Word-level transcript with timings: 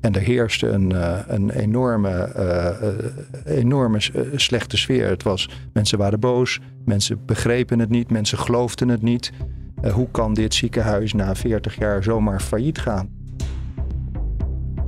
En 0.00 0.14
er 0.14 0.20
heerste 0.20 0.68
een, 0.68 0.94
een 1.34 1.50
enorme, 1.50 2.32
uh, 2.36 3.56
enorme 3.56 3.98
slechte 4.34 4.76
sfeer. 4.76 5.08
Het 5.08 5.22
was, 5.22 5.48
mensen 5.72 5.98
waren 5.98 6.20
boos, 6.20 6.60
mensen 6.84 7.24
begrepen 7.26 7.78
het 7.78 7.90
niet, 7.90 8.10
mensen 8.10 8.38
geloofden 8.38 8.88
het 8.88 9.02
niet. 9.02 9.32
hoe 9.92 10.08
kan 10.10 10.34
dit 10.34 10.54
ziekenhuis 10.54 11.12
na 11.12 11.34
40 11.34 11.78
jaar 11.78 12.02
zomaar 12.02 12.40
failliet 12.40 12.78
gaan? 12.78 13.20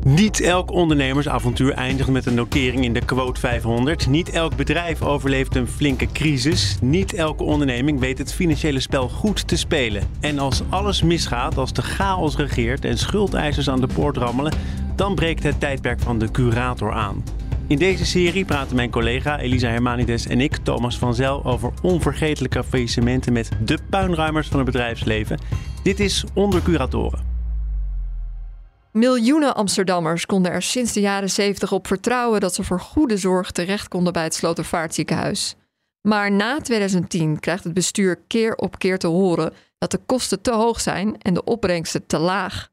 Niet 0.05 0.41
elk 0.41 0.71
ondernemersavontuur 0.71 1.73
eindigt 1.73 2.11
met 2.11 2.27
een 2.27 2.35
notering 2.35 2.85
in 2.85 2.93
de 2.93 3.05
quote 3.05 3.41
500. 3.41 4.07
Niet 4.07 4.31
elk 4.31 4.57
bedrijf 4.57 5.03
overleeft 5.03 5.57
een 5.57 5.67
flinke 5.67 6.07
crisis. 6.07 6.79
Niet 6.81 7.15
elke 7.15 7.43
onderneming 7.43 8.01
weet 8.01 8.19
het 8.19 8.35
financiële 8.35 8.81
spel 8.81 9.09
goed 9.09 9.49
te 9.49 9.57
spelen. 9.57 10.03
En 10.21 10.39
als 10.39 10.63
alles 10.69 11.03
misgaat, 11.03 11.57
als 11.57 11.73
de 11.73 11.83
chaos 11.83 12.37
regeert 12.37 12.85
en 12.85 12.99
schuldeisers 12.99 13.71
aan 13.71 13.81
de 13.81 13.87
poort 13.95 14.17
rammelen, 14.17 14.53
dan 15.03 15.15
breekt 15.15 15.43
het 15.43 15.61
tijdperk 15.61 16.01
van 16.01 16.19
de 16.19 16.31
curator 16.31 16.93
aan. 16.93 17.25
In 17.67 17.79
deze 17.79 18.07
serie 18.07 18.45
praten 18.45 18.77
mijn 18.77 18.91
collega 18.91 19.39
Elisa 19.39 19.69
Hermanides 19.69 20.27
en 20.27 20.41
ik, 20.41 20.57
Thomas 20.57 20.99
van 20.99 21.15
Zel, 21.15 21.45
over 21.45 21.73
onvergetelijke 21.83 22.65
faillissementen 22.65 23.33
met 23.33 23.49
de 23.65 23.79
puinruimers 23.91 24.49
van 24.49 24.57
het 24.57 24.67
bedrijfsleven. 24.67 25.39
Dit 25.83 26.01
is 26.01 26.25
Onder 26.35 26.63
Curatoren. 26.63 27.21
Miljoenen 28.93 29.55
Amsterdammers 29.55 30.27
konden 30.27 30.53
er 30.53 30.63
sinds 30.63 30.93
de 30.93 31.01
jaren 31.01 31.31
70 31.31 31.73
op 31.73 31.87
vertrouwen 31.87 32.41
dat 32.41 32.55
ze 32.55 32.65
voor 32.65 32.81
goede 32.81 33.17
zorg 33.17 33.51
terecht 33.51 33.89
konden 33.89 34.13
bij 34.13 34.25
het 34.25 34.35
Slotervaartziekenhuis. 34.35 35.55
Maar 36.01 36.33
na 36.33 36.61
2010 36.61 37.41
krijgt 37.41 37.65
het 37.65 37.75
bestuur 37.75 38.19
keer 38.27 38.55
op 38.55 38.79
keer 38.79 38.99
te 38.99 39.07
horen 39.07 39.53
dat 39.79 39.91
de 39.91 40.01
kosten 40.07 40.41
te 40.41 40.53
hoog 40.53 40.81
zijn 40.81 41.19
en 41.19 41.35
de 41.35 41.45
opbrengsten 41.45 42.07
te 42.07 42.19
laag. 42.19 42.72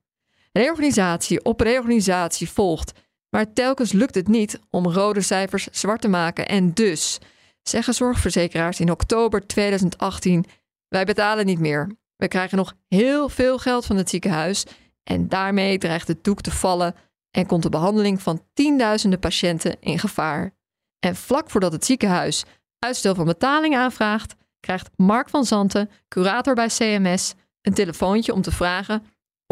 Reorganisatie 0.51 1.43
op 1.43 1.59
reorganisatie 1.59 2.49
volgt, 2.49 2.91
maar 3.29 3.53
telkens 3.53 3.91
lukt 3.91 4.15
het 4.15 4.27
niet 4.27 4.59
om 4.69 4.87
rode 4.87 5.21
cijfers 5.21 5.67
zwart 5.71 6.01
te 6.01 6.07
maken. 6.07 6.47
En 6.47 6.73
dus 6.73 7.19
zeggen 7.61 7.93
zorgverzekeraars 7.93 8.79
in 8.79 8.91
oktober 8.91 9.47
2018: 9.47 10.45
wij 10.87 11.05
betalen 11.05 11.45
niet 11.45 11.59
meer. 11.59 11.91
We 12.15 12.27
krijgen 12.27 12.57
nog 12.57 12.73
heel 12.87 13.29
veel 13.29 13.57
geld 13.57 13.85
van 13.85 13.97
het 13.97 14.09
ziekenhuis 14.09 14.65
en 15.03 15.27
daarmee 15.27 15.77
dreigt 15.77 16.07
het 16.07 16.23
doek 16.23 16.41
te 16.41 16.51
vallen 16.51 16.95
en 17.31 17.45
komt 17.45 17.63
de 17.63 17.69
behandeling 17.69 18.21
van 18.21 18.45
tienduizenden 18.53 19.19
patiënten 19.19 19.75
in 19.79 19.99
gevaar. 19.99 20.53
En 20.99 21.15
vlak 21.15 21.49
voordat 21.49 21.71
het 21.71 21.85
ziekenhuis 21.85 22.43
uitstel 22.79 23.15
van 23.15 23.25
betaling 23.25 23.75
aanvraagt, 23.75 24.35
krijgt 24.59 24.89
Mark 24.95 25.29
van 25.29 25.45
Zanten, 25.45 25.89
curator 26.07 26.55
bij 26.55 26.67
CMS, 26.67 27.33
een 27.61 27.73
telefoontje 27.73 28.33
om 28.33 28.41
te 28.41 28.51
vragen 28.51 29.03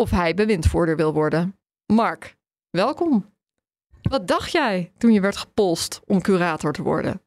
of 0.01 0.09
hij 0.11 0.33
bewindvoerder 0.33 0.95
wil 0.95 1.13
worden. 1.13 1.55
Mark, 1.85 2.37
welkom. 2.69 3.33
Wat 4.01 4.27
dacht 4.27 4.51
jij 4.51 4.91
toen 4.97 5.11
je 5.11 5.21
werd 5.21 5.37
gepolst 5.37 6.01
om 6.05 6.21
curator 6.21 6.73
te 6.73 6.81
worden? 6.81 7.21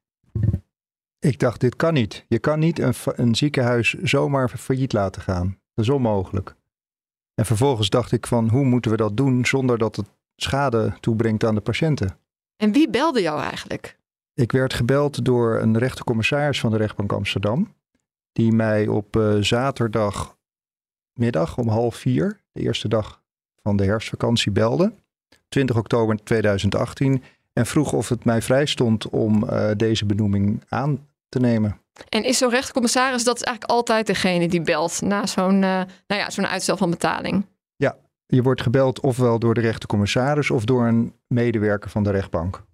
Ik 1.19 1.39
dacht, 1.39 1.61
dit 1.61 1.77
kan 1.77 1.95
niet. 1.95 2.25
Je 2.29 2.39
kan 2.39 2.59
niet 2.59 2.79
een, 2.79 2.95
een 3.05 3.35
ziekenhuis 3.35 3.93
zomaar 3.93 4.49
failliet 4.49 4.93
laten 4.93 5.23
gaan. 5.23 5.59
Dat 5.75 5.85
is 5.85 5.91
onmogelijk. 5.91 6.55
En 7.35 7.47
vervolgens 7.47 7.89
dacht 7.89 8.13
ik 8.13 8.27
van, 8.27 8.49
hoe 8.49 8.65
moeten 8.65 8.91
we 8.91 8.97
dat 8.97 9.17
doen 9.17 9.45
zonder 9.45 9.79
dat 9.79 9.97
het 9.97 10.07
schade 10.37 10.93
toebrengt 11.01 11.45
aan 11.45 11.55
de 11.55 11.61
patiënten? 11.61 12.19
En 12.57 12.73
wie 12.73 12.91
belde 12.91 13.23
jou 13.23 13.41
eigenlijk? 13.41 13.99
Ik 14.35 14.53
werd 14.53 14.75
gebeld 14.75 15.25
door 15.25 15.61
een 15.61 15.79
rechtercommissaris 15.79 16.61
van 16.61 16.71
de 16.71 16.77
rechtbank 16.77 17.13
Amsterdam. 17.13 17.75
Die 18.33 18.53
mij 18.53 18.89
op 18.89 19.17
uh, 19.17 19.43
zaterdagmiddag 21.21 21.59
om 21.59 21.69
half 21.69 21.97
vier, 21.97 22.41
de 22.53 22.61
eerste 22.61 22.89
dag 22.89 23.23
van 23.63 23.77
de 23.77 23.85
herfstvakantie, 23.85 24.53
belde. 24.53 24.93
20 25.49 25.77
oktober 25.77 26.17
2018. 26.25 27.23
En 27.53 27.67
vroeg 27.67 27.93
of 27.93 28.09
het 28.09 28.25
mij 28.25 28.43
vrij 28.43 28.67
stond 28.67 29.09
om 29.09 29.45
uh, 29.45 29.71
deze 29.77 30.07
benoeming 30.07 30.63
aan 30.69 31.09
te 31.29 31.39
nemen. 31.39 31.81
En 32.09 32.25
is 32.25 32.39
zo'n 32.39 32.51
rechtercommissaris, 32.51 33.25
dat 33.25 33.37
is 33.37 33.43
eigenlijk 33.43 33.73
altijd 33.75 34.07
degene 34.07 34.49
die 34.49 34.63
belt 34.63 35.01
na 35.01 35.27
zo'n 35.27 35.55
uh, 35.55 35.83
nou 36.07 36.21
ja, 36.21 36.31
zo'n 36.31 36.47
uitstel 36.47 36.77
van 36.77 36.91
betaling? 36.91 37.47
Ja, 37.77 37.97
je 38.27 38.43
wordt 38.43 38.63
gebeld 38.63 39.01
ofwel 39.01 39.39
door 39.39 39.55
de 39.55 39.61
rechtercommissaris 39.61 40.51
of 40.51 40.65
door 40.65 40.87
een 40.87 41.13
medewerker 41.27 41.91
van 41.91 42.03
de 42.03 42.11
rechtbank. 42.11 42.65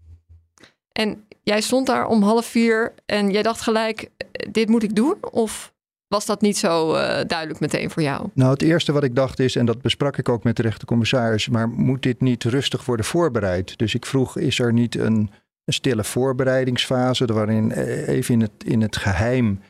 En 0.92 1.26
jij 1.42 1.60
stond 1.60 1.86
daar 1.86 2.06
om 2.06 2.22
half 2.22 2.46
vier 2.46 2.94
en 3.06 3.30
jij 3.30 3.42
dacht 3.42 3.60
gelijk, 3.60 4.10
dit 4.50 4.68
moet 4.68 4.82
ik 4.82 4.94
doen? 4.94 5.16
Of 5.20 5.74
was 6.08 6.26
dat 6.26 6.40
niet 6.40 6.58
zo 6.58 6.94
uh, 6.94 6.98
duidelijk 7.26 7.60
meteen 7.60 7.90
voor 7.90 8.02
jou? 8.02 8.28
Nou, 8.34 8.50
het 8.52 8.62
eerste 8.62 8.92
wat 8.92 9.04
ik 9.04 9.14
dacht 9.14 9.38
is, 9.38 9.56
en 9.56 9.66
dat 9.66 9.82
besprak 9.82 10.18
ik 10.18 10.28
ook 10.28 10.44
met 10.44 10.56
de 10.56 10.62
rechtercommissaris, 10.62 11.48
maar 11.48 11.68
moet 11.68 12.02
dit 12.02 12.20
niet 12.20 12.44
rustig 12.44 12.84
worden 12.84 13.06
voorbereid? 13.06 13.78
Dus 13.78 13.94
ik 13.94 14.06
vroeg, 14.06 14.38
is 14.38 14.58
er 14.58 14.72
niet 14.72 14.94
een 14.94 15.30
een 15.66 15.72
stille 15.72 16.04
voorbereidingsfase, 16.04 17.24
waarin 17.24 17.72
eh, 17.72 18.08
even 18.08 18.34
in 18.34 18.40
het, 18.40 18.64
in 18.64 18.80
het 18.80 18.96
geheim 18.96 19.60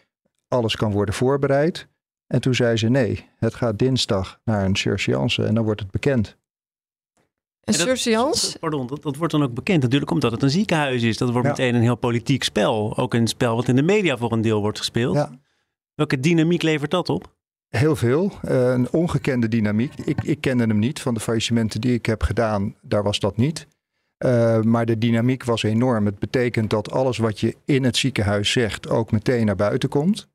alles 0.49 0.77
kan 0.77 0.93
worden 0.93 1.15
voorbereid. 1.15 1.89
En 2.27 2.41
toen 2.41 2.55
zei 2.55 2.77
ze 2.77 2.89
nee, 2.89 3.29
het 3.37 3.55
gaat 3.55 3.79
dinsdag 3.79 4.41
naar 4.45 4.65
een 4.65 4.77
surseance 4.77 5.45
en 5.45 5.55
dan 5.55 5.65
wordt 5.65 5.81
het 5.81 5.91
bekend. 5.91 6.37
Een 7.61 7.75
surseance? 7.75 8.59
Pardon, 8.59 8.87
dat, 8.87 9.03
dat, 9.03 9.17
wordt 9.17 9.33
dan 9.33 9.43
ook 9.43 9.55
bekend 9.55 9.83
natuurlijk 9.83 10.11
omdat 10.11 10.33
het 10.33 10.43
een 10.43 10.51
ziekenhuis 10.51 11.03
is. 11.03 11.19
Dat 11.19 11.31
wordt 11.31 11.49
meteen 11.49 11.75
een 11.75 11.83
heel 11.83 11.97
politiek 11.97 12.45
spel. 12.45 12.97
Ook 12.97 13.15
een 13.15 13.27
spel 13.27 13.57
wat 13.57 13.69
in 13.69 13.77
de 13.77 13.83
media 13.83 14.17
voor 14.17 14.33
een 14.33 14.41
deel 14.41 14.61
wordt 14.61 14.79
gespeeld. 14.79 15.15
Ja. 15.15 15.31
Welke 15.97 16.21
dynamiek 16.21 16.63
levert 16.63 16.91
dat 16.91 17.09
op? 17.09 17.35
Heel 17.69 17.97
veel. 17.97 18.33
Uh, 18.45 18.71
een 18.71 18.93
ongekende 18.93 19.49
dynamiek. 19.49 19.95
Ik, 19.95 20.23
ik 20.23 20.41
kende 20.41 20.65
hem 20.65 20.79
niet 20.79 21.01
van 21.01 21.15
de 21.15 21.21
faillissementen 21.21 21.81
die 21.81 21.95
ik 21.95 22.07
heb 22.07 22.23
gedaan. 22.23 22.75
Daar 22.83 23.03
was 23.03 23.19
dat 23.19 23.37
niet. 23.37 23.67
Uh, 24.25 24.61
maar 24.61 24.87
de 24.87 24.99
dynamiek 24.99 25.45
was 25.45 25.63
enorm. 25.63 26.07
Het 26.07 26.19
betekent 26.19 26.71
dat 26.71 26.91
alles 26.91 27.19
wat 27.19 27.41
je 27.41 27.57
in 27.65 27.85
het 27.85 27.97
ziekenhuis 27.97 28.53
zegt 28.53 28.89
ook 28.89 29.13
meteen 29.13 29.47
naar 29.47 29.57
buiten 29.57 29.89
komt. 29.89 30.29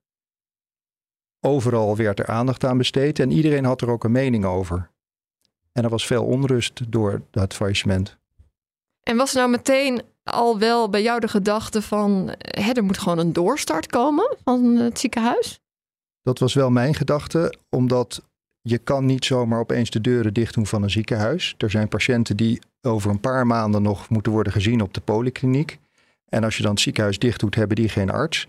Overal 1.40 1.96
werd 1.96 2.20
er 2.20 2.28
aandacht 2.28 2.64
aan 2.64 2.78
besteed 2.78 3.20
en 3.20 3.32
iedereen 3.32 3.66
had 3.66 3.82
er 3.82 3.90
ook 3.90 4.04
een 4.04 4.12
mening 4.12 4.46
over. 4.46 4.90
En 5.72 5.84
er 5.84 5.90
was 5.90 6.06
veel 6.06 6.26
onrust 6.26 6.92
door 6.92 7.22
dat 7.32 7.54
faillissement. 7.54 8.18
En 9.04 9.18
was 9.18 9.32
er 9.32 9.38
nou 9.38 9.50
meteen 9.50 10.02
al 10.24 10.60
wel 10.60 10.90
bij 10.90 11.02
jou 11.02 11.20
de 11.20 11.28
gedachte 11.28 11.82
van 11.82 12.34
hè, 12.38 12.72
er 12.72 12.84
moet 12.84 12.98
gewoon 12.98 13.18
een 13.18 13.34
doorstart 13.34 13.88
komen 13.88 14.36
van 14.44 14.64
het 14.76 15.00
ziekenhuis? 15.00 15.60
Dat 16.24 16.40
was 16.40 16.54
wel 16.54 16.70
mijn 16.70 16.94
gedachte, 16.94 17.56
omdat 17.70 18.22
je 18.62 18.78
kan 18.78 19.06
niet 19.06 19.26
zomaar 19.26 19.60
opeens 19.60 19.90
de 19.90 20.02
deuren 20.02 20.34
dicht 20.34 20.54
doen 20.54 20.68
van 20.68 20.84
een 20.84 20.90
ziekenhuis. 20.90 21.56
Er 21.58 21.70
zijn 21.70 21.88
patiënten 21.88 22.38
die 22.38 22.62
over 22.82 23.10
een 23.10 23.20
paar 23.20 23.48
maanden 23.48 23.82
nog 23.82 24.10
moeten 24.10 24.32
worden 24.32 24.54
gezien 24.54 24.82
op 24.82 24.94
de 24.94 25.02
polykliniek. 25.02 25.80
En 26.30 26.44
als 26.44 26.58
je 26.58 26.64
dan 26.64 26.72
het 26.72 26.82
ziekenhuis 26.82 27.20
dicht 27.20 27.40
doet, 27.40 27.56
hebben 27.56 27.76
die 27.76 27.90
geen 27.90 28.10
arts. 28.10 28.48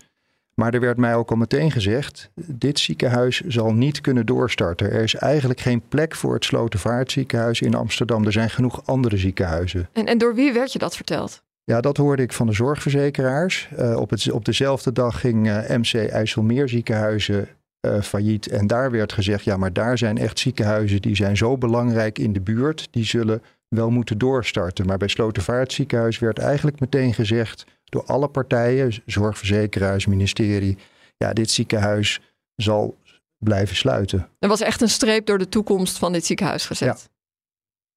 Maar 0.53 0.73
er 0.73 0.79
werd 0.79 0.97
mij 0.97 1.15
ook 1.15 1.29
al 1.29 1.35
meteen 1.35 1.71
gezegd: 1.71 2.29
dit 2.35 2.79
ziekenhuis 2.79 3.41
zal 3.41 3.73
niet 3.73 4.01
kunnen 4.01 4.25
doorstarten. 4.25 4.91
Er 4.91 5.03
is 5.03 5.15
eigenlijk 5.15 5.59
geen 5.59 5.81
plek 5.87 6.15
voor 6.15 6.33
het 6.33 6.45
Slotervaartziekenhuis 6.45 7.61
in 7.61 7.75
Amsterdam. 7.75 8.25
Er 8.25 8.31
zijn 8.31 8.49
genoeg 8.49 8.85
andere 8.85 9.17
ziekenhuizen. 9.17 9.89
En, 9.93 10.05
en 10.05 10.17
door 10.17 10.35
wie 10.35 10.53
werd 10.53 10.73
je 10.73 10.79
dat 10.79 10.95
verteld? 10.95 11.43
Ja, 11.65 11.81
dat 11.81 11.97
hoorde 11.97 12.23
ik 12.23 12.33
van 12.33 12.47
de 12.47 12.53
zorgverzekeraars. 12.53 13.69
Uh, 13.79 13.95
op, 13.95 14.09
het, 14.09 14.31
op 14.31 14.45
dezelfde 14.45 14.91
dag 14.91 15.19
ging 15.19 15.47
uh, 15.47 15.69
eh, 15.69 15.79
MC 15.79 16.09
IJsselmeer 16.09 16.69
ziekenhuizen 16.69 17.47
uh, 17.87 18.01
failliet. 18.01 18.47
En 18.47 18.67
daar 18.67 18.91
werd 18.91 19.13
gezegd: 19.13 19.43
ja, 19.43 19.57
maar 19.57 19.73
daar 19.73 19.97
zijn 19.97 20.17
echt 20.17 20.39
ziekenhuizen 20.39 21.01
die 21.01 21.15
zijn 21.15 21.37
zo 21.37 21.57
belangrijk 21.57 22.19
in 22.19 22.33
de 22.33 22.41
buurt. 22.41 22.87
Die 22.91 23.05
zullen 23.05 23.41
wel 23.67 23.89
moeten 23.89 24.17
doorstarten. 24.17 24.85
Maar 24.85 24.97
bij 24.97 25.07
Slotervaartziekenhuis 25.07 26.19
werd 26.19 26.39
eigenlijk 26.39 26.79
meteen 26.79 27.13
gezegd 27.13 27.65
door 27.83 28.05
alle 28.05 28.27
partijen, 28.27 28.93
zorgverzekeraars, 29.05 30.05
ministerie, 30.05 30.77
ja, 31.17 31.33
dit 31.33 31.49
ziekenhuis 31.49 32.21
zal 32.55 32.97
blijven 33.37 33.75
sluiten. 33.75 34.29
Er 34.39 34.47
was 34.47 34.61
echt 34.61 34.81
een 34.81 34.89
streep 34.89 35.25
door 35.25 35.37
de 35.37 35.49
toekomst 35.49 35.97
van 35.97 36.13
dit 36.13 36.25
ziekenhuis 36.25 36.65
gezet. 36.65 37.09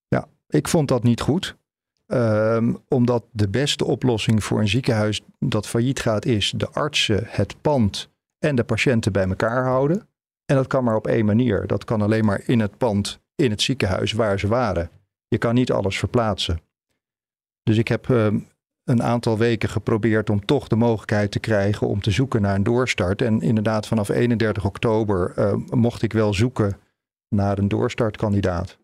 Ja, 0.08 0.18
ja 0.18 0.28
ik 0.48 0.68
vond 0.68 0.88
dat 0.88 1.02
niet 1.02 1.20
goed. 1.20 1.56
Um, 2.06 2.78
omdat 2.88 3.24
de 3.32 3.48
beste 3.48 3.84
oplossing 3.84 4.44
voor 4.44 4.60
een 4.60 4.68
ziekenhuis 4.68 5.20
dat 5.38 5.66
failliet 5.66 6.00
gaat 6.00 6.24
is 6.24 6.52
de 6.56 6.68
artsen, 6.70 7.22
het 7.26 7.60
pand 7.60 8.08
en 8.38 8.56
de 8.56 8.64
patiënten 8.64 9.12
bij 9.12 9.28
elkaar 9.28 9.64
houden. 9.64 10.08
En 10.44 10.56
dat 10.56 10.66
kan 10.66 10.84
maar 10.84 10.96
op 10.96 11.06
één 11.06 11.24
manier. 11.24 11.66
Dat 11.66 11.84
kan 11.84 12.02
alleen 12.02 12.24
maar 12.24 12.42
in 12.44 12.60
het 12.60 12.78
pand, 12.78 13.20
in 13.34 13.50
het 13.50 13.62
ziekenhuis 13.62 14.12
waar 14.12 14.38
ze 14.38 14.46
waren. 14.46 14.90
Je 15.28 15.38
kan 15.38 15.54
niet 15.54 15.72
alles 15.72 15.98
verplaatsen. 15.98 16.60
Dus 17.62 17.78
ik 17.78 17.88
heb 17.88 18.08
uh, 18.08 18.26
een 18.84 19.02
aantal 19.02 19.38
weken 19.38 19.68
geprobeerd 19.68 20.30
om 20.30 20.44
toch 20.44 20.68
de 20.68 20.76
mogelijkheid 20.76 21.30
te 21.30 21.40
krijgen 21.40 21.86
om 21.86 22.00
te 22.00 22.10
zoeken 22.10 22.42
naar 22.42 22.54
een 22.54 22.62
doorstart. 22.62 23.22
En 23.22 23.40
inderdaad, 23.40 23.86
vanaf 23.86 24.08
31 24.08 24.64
oktober 24.64 25.32
uh, 25.38 25.54
mocht 25.70 26.02
ik 26.02 26.12
wel 26.12 26.34
zoeken 26.34 26.78
naar 27.28 27.58
een 27.58 27.68
doorstartkandidaat. 27.68 28.78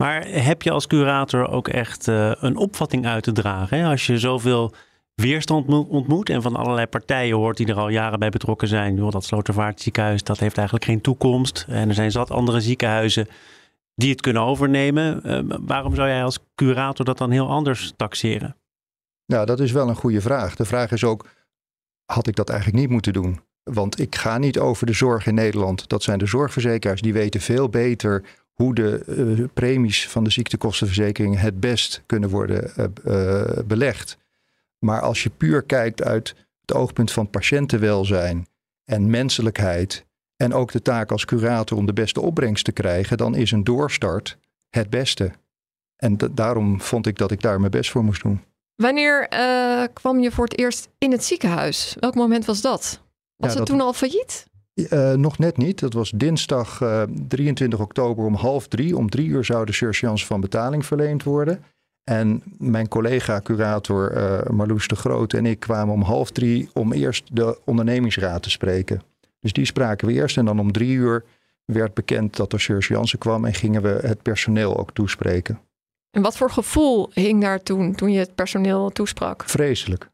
Maar 0.00 0.26
heb 0.26 0.62
je 0.62 0.70
als 0.70 0.86
curator 0.86 1.48
ook 1.48 1.68
echt 1.68 2.08
uh, 2.08 2.32
een 2.34 2.56
opvatting 2.56 3.06
uit 3.06 3.22
te 3.22 3.32
dragen? 3.32 3.78
Hè? 3.78 3.90
Als 3.90 4.06
je 4.06 4.18
zoveel 4.18 4.74
weerstand 5.14 5.68
ontmoet 5.68 6.28
en 6.28 6.42
van 6.42 6.56
allerlei 6.56 6.86
partijen 6.86 7.36
hoort 7.36 7.56
die 7.56 7.66
er 7.66 7.78
al 7.78 7.88
jaren 7.88 8.18
bij 8.18 8.30
betrokken 8.30 8.68
zijn. 8.68 8.96
Joh, 8.96 9.10
dat 9.10 9.24
Slotervaartziekenhuis, 9.24 10.22
dat 10.22 10.38
heeft 10.38 10.56
eigenlijk 10.56 10.86
geen 10.86 11.00
toekomst. 11.00 11.66
En 11.68 11.88
er 11.88 11.94
zijn 11.94 12.10
zat 12.10 12.30
andere 12.30 12.60
ziekenhuizen 12.60 13.28
die 13.94 14.10
het 14.10 14.20
kunnen 14.20 14.42
overnemen. 14.42 15.20
Uh, 15.24 15.56
waarom 15.60 15.94
zou 15.94 16.08
jij 16.08 16.24
als 16.24 16.38
curator 16.54 17.04
dat 17.04 17.18
dan 17.18 17.30
heel 17.30 17.48
anders 17.48 17.92
taxeren? 17.96 18.56
Nou, 19.26 19.46
dat 19.46 19.60
is 19.60 19.72
wel 19.72 19.88
een 19.88 19.94
goede 19.94 20.20
vraag. 20.20 20.56
De 20.56 20.64
vraag 20.64 20.92
is 20.92 21.04
ook, 21.04 21.28
had 22.04 22.26
ik 22.26 22.36
dat 22.36 22.48
eigenlijk 22.48 22.80
niet 22.80 22.90
moeten 22.90 23.12
doen? 23.12 23.40
Want 23.62 24.00
ik 24.00 24.14
ga 24.14 24.38
niet 24.38 24.58
over 24.58 24.86
de 24.86 24.92
zorg 24.92 25.26
in 25.26 25.34
Nederland. 25.34 25.88
Dat 25.88 26.02
zijn 26.02 26.18
de 26.18 26.26
zorgverzekeraars, 26.26 27.00
die 27.00 27.12
weten 27.12 27.40
veel 27.40 27.68
beter 27.68 28.24
hoe 28.60 28.74
de 28.74 29.02
uh, 29.06 29.44
premies 29.54 30.08
van 30.08 30.24
de 30.24 30.30
ziektekostenverzekering 30.30 31.40
het 31.40 31.60
best 31.60 32.02
kunnen 32.06 32.28
worden 32.28 32.72
uh, 32.76 32.84
uh, 33.04 33.58
belegd. 33.66 34.18
Maar 34.78 35.00
als 35.00 35.22
je 35.22 35.30
puur 35.30 35.62
kijkt 35.62 36.02
uit 36.02 36.34
het 36.60 36.74
oogpunt 36.74 37.12
van 37.12 37.30
patiëntenwelzijn 37.30 38.46
en 38.84 39.10
menselijkheid 39.10 40.06
en 40.36 40.54
ook 40.54 40.72
de 40.72 40.82
taak 40.82 41.10
als 41.10 41.24
curator 41.24 41.78
om 41.78 41.86
de 41.86 41.92
beste 41.92 42.20
opbrengst 42.20 42.64
te 42.64 42.72
krijgen, 42.72 43.16
dan 43.16 43.34
is 43.34 43.50
een 43.50 43.64
doorstart 43.64 44.36
het 44.70 44.90
beste. 44.90 45.30
En 45.96 46.16
daarom 46.30 46.80
vond 46.80 47.06
ik 47.06 47.18
dat 47.18 47.30
ik 47.30 47.40
daar 47.40 47.58
mijn 47.58 47.70
best 47.70 47.90
voor 47.90 48.04
moest 48.04 48.22
doen. 48.22 48.44
Wanneer 48.74 49.32
uh, 49.32 49.84
kwam 49.92 50.20
je 50.20 50.30
voor 50.30 50.44
het 50.44 50.58
eerst 50.58 50.88
in 50.98 51.12
het 51.12 51.24
ziekenhuis? 51.24 51.96
Welk 52.00 52.14
moment 52.14 52.44
was 52.44 52.60
dat? 52.60 53.02
Was 53.36 53.52
ja, 53.52 53.58
het 53.58 53.68
toen 53.68 53.80
al 53.80 53.92
failliet? 53.92 54.49
Uh, 54.90 55.12
nog 55.12 55.38
net 55.38 55.56
niet. 55.56 55.80
Dat 55.80 55.92
was 55.92 56.10
dinsdag 56.14 56.80
uh, 56.80 57.02
23 57.28 57.80
oktober 57.80 58.24
om 58.24 58.34
half 58.34 58.68
drie. 58.68 58.96
Om 58.96 59.10
drie 59.10 59.28
uur 59.28 59.44
zou 59.44 59.64
de 59.64 59.72
surseance 59.72 60.26
van 60.26 60.40
betaling 60.40 60.86
verleend 60.86 61.22
worden. 61.22 61.64
En 62.04 62.42
mijn 62.58 62.88
collega-curator 62.88 64.16
uh, 64.16 64.42
Marloes 64.50 64.88
de 64.88 64.96
Groot 64.96 65.32
en 65.32 65.46
ik 65.46 65.60
kwamen 65.60 65.94
om 65.94 66.02
half 66.02 66.30
drie 66.30 66.68
om 66.72 66.92
eerst 66.92 67.24
de 67.32 67.58
ondernemingsraad 67.64 68.42
te 68.42 68.50
spreken. 68.50 69.02
Dus 69.40 69.52
die 69.52 69.64
spraken 69.64 70.06
we 70.06 70.12
eerst 70.12 70.36
en 70.36 70.44
dan 70.44 70.60
om 70.60 70.72
drie 70.72 70.92
uur 70.92 71.24
werd 71.64 71.94
bekend 71.94 72.36
dat 72.36 72.52
er 72.52 72.60
surseance 72.60 73.18
kwam 73.18 73.44
en 73.44 73.54
gingen 73.54 73.82
we 73.82 73.98
het 74.02 74.22
personeel 74.22 74.76
ook 74.76 74.92
toespreken. 74.92 75.60
En 76.10 76.22
wat 76.22 76.36
voor 76.36 76.50
gevoel 76.50 77.10
hing 77.12 77.40
daar 77.40 77.62
toen, 77.62 77.94
toen 77.94 78.12
je 78.12 78.18
het 78.18 78.34
personeel 78.34 78.90
toesprak? 78.90 79.44
Vreselijk. 79.46 80.10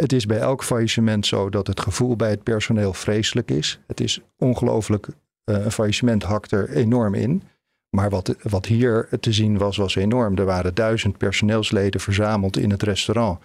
Het 0.00 0.12
is 0.12 0.26
bij 0.26 0.38
elk 0.38 0.64
faillissement 0.64 1.26
zo 1.26 1.48
dat 1.48 1.66
het 1.66 1.80
gevoel 1.80 2.16
bij 2.16 2.30
het 2.30 2.42
personeel 2.42 2.92
vreselijk 2.92 3.50
is. 3.50 3.80
Het 3.86 4.00
is 4.00 4.20
ongelooflijk, 4.38 5.06
uh, 5.06 5.64
een 5.64 5.70
faillissement 5.70 6.22
hakt 6.22 6.52
er 6.52 6.70
enorm 6.70 7.14
in. 7.14 7.42
Maar 7.90 8.10
wat, 8.10 8.34
wat 8.42 8.66
hier 8.66 9.08
te 9.20 9.32
zien 9.32 9.58
was, 9.58 9.76
was 9.76 9.94
enorm. 9.94 10.36
Er 10.36 10.44
waren 10.44 10.74
duizend 10.74 11.18
personeelsleden 11.18 12.00
verzameld 12.00 12.56
in 12.56 12.70
het 12.70 12.82
restaurant. 12.82 13.38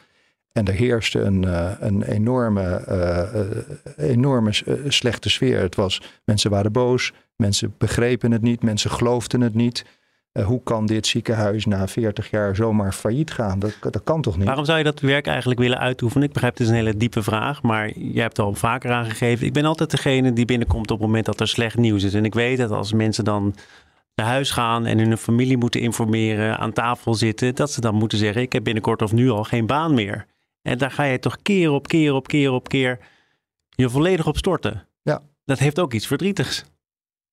En 0.51 0.67
er 0.67 0.73
heerste 0.73 1.19
een, 1.19 1.43
uh, 1.43 1.71
een 1.79 2.03
enorme, 2.03 2.85
uh, 2.89 4.09
enorme 4.09 4.49
slechte 4.87 5.29
sfeer. 5.29 5.59
Het 5.59 5.75
was, 5.75 6.01
mensen 6.25 6.49
waren 6.49 6.71
boos, 6.71 7.13
mensen 7.35 7.73
begrepen 7.77 8.31
het 8.31 8.41
niet, 8.41 8.63
mensen 8.63 8.91
geloofden 8.91 9.41
het 9.41 9.53
niet. 9.53 9.85
Uh, 10.37 10.45
hoe 10.45 10.63
kan 10.63 10.85
dit 10.85 11.07
ziekenhuis 11.07 11.65
na 11.65 11.87
40 11.87 12.29
jaar 12.29 12.55
zomaar 12.55 12.93
failliet 12.93 13.31
gaan? 13.31 13.59
Dat, 13.59 13.77
dat 13.79 14.03
kan 14.03 14.21
toch 14.21 14.37
niet? 14.37 14.45
Waarom 14.45 14.65
zou 14.65 14.77
je 14.77 14.83
dat 14.83 14.99
werk 14.99 15.27
eigenlijk 15.27 15.59
willen 15.59 15.79
uitoefenen? 15.79 16.27
Ik 16.27 16.33
begrijp, 16.33 16.53
het 16.53 16.61
is 16.61 16.69
een 16.69 16.75
hele 16.75 16.97
diepe 16.97 17.23
vraag, 17.23 17.61
maar 17.61 17.99
je 17.99 18.21
hebt 18.21 18.39
al 18.39 18.53
vaker 18.53 18.91
aangegeven. 18.91 19.45
Ik 19.45 19.53
ben 19.53 19.65
altijd 19.65 19.91
degene 19.91 20.33
die 20.33 20.45
binnenkomt 20.45 20.91
op 20.91 20.97
het 20.97 21.07
moment 21.07 21.25
dat 21.25 21.39
er 21.39 21.47
slecht 21.47 21.77
nieuws 21.77 22.03
is. 22.03 22.13
En 22.13 22.25
ik 22.25 22.33
weet 22.33 22.57
dat 22.57 22.71
als 22.71 22.93
mensen 22.93 23.23
dan 23.23 23.55
naar 24.15 24.25
huis 24.25 24.51
gaan 24.51 24.85
en 24.85 24.99
hun 24.99 25.17
familie 25.17 25.57
moeten 25.57 25.81
informeren, 25.81 26.57
aan 26.57 26.73
tafel 26.73 27.13
zitten, 27.13 27.55
dat 27.55 27.71
ze 27.71 27.81
dan 27.81 27.95
moeten 27.95 28.17
zeggen: 28.17 28.41
Ik 28.41 28.53
heb 28.53 28.63
binnenkort 28.63 29.01
of 29.01 29.11
nu 29.11 29.29
al 29.29 29.43
geen 29.43 29.65
baan 29.65 29.93
meer. 29.93 30.25
En 30.61 30.77
daar 30.77 30.91
ga 30.91 31.03
je 31.03 31.19
toch 31.19 31.37
keer 31.41 31.71
op 31.71 31.87
keer 31.87 32.13
op 32.13 32.27
keer 32.27 32.51
op 32.51 32.69
keer 32.69 32.99
je 33.69 33.89
volledig 33.89 34.27
op 34.27 34.37
storten. 34.37 34.87
Ja. 35.01 35.21
Dat 35.45 35.59
heeft 35.59 35.79
ook 35.79 35.93
iets 35.93 36.07
verdrietigs. 36.07 36.65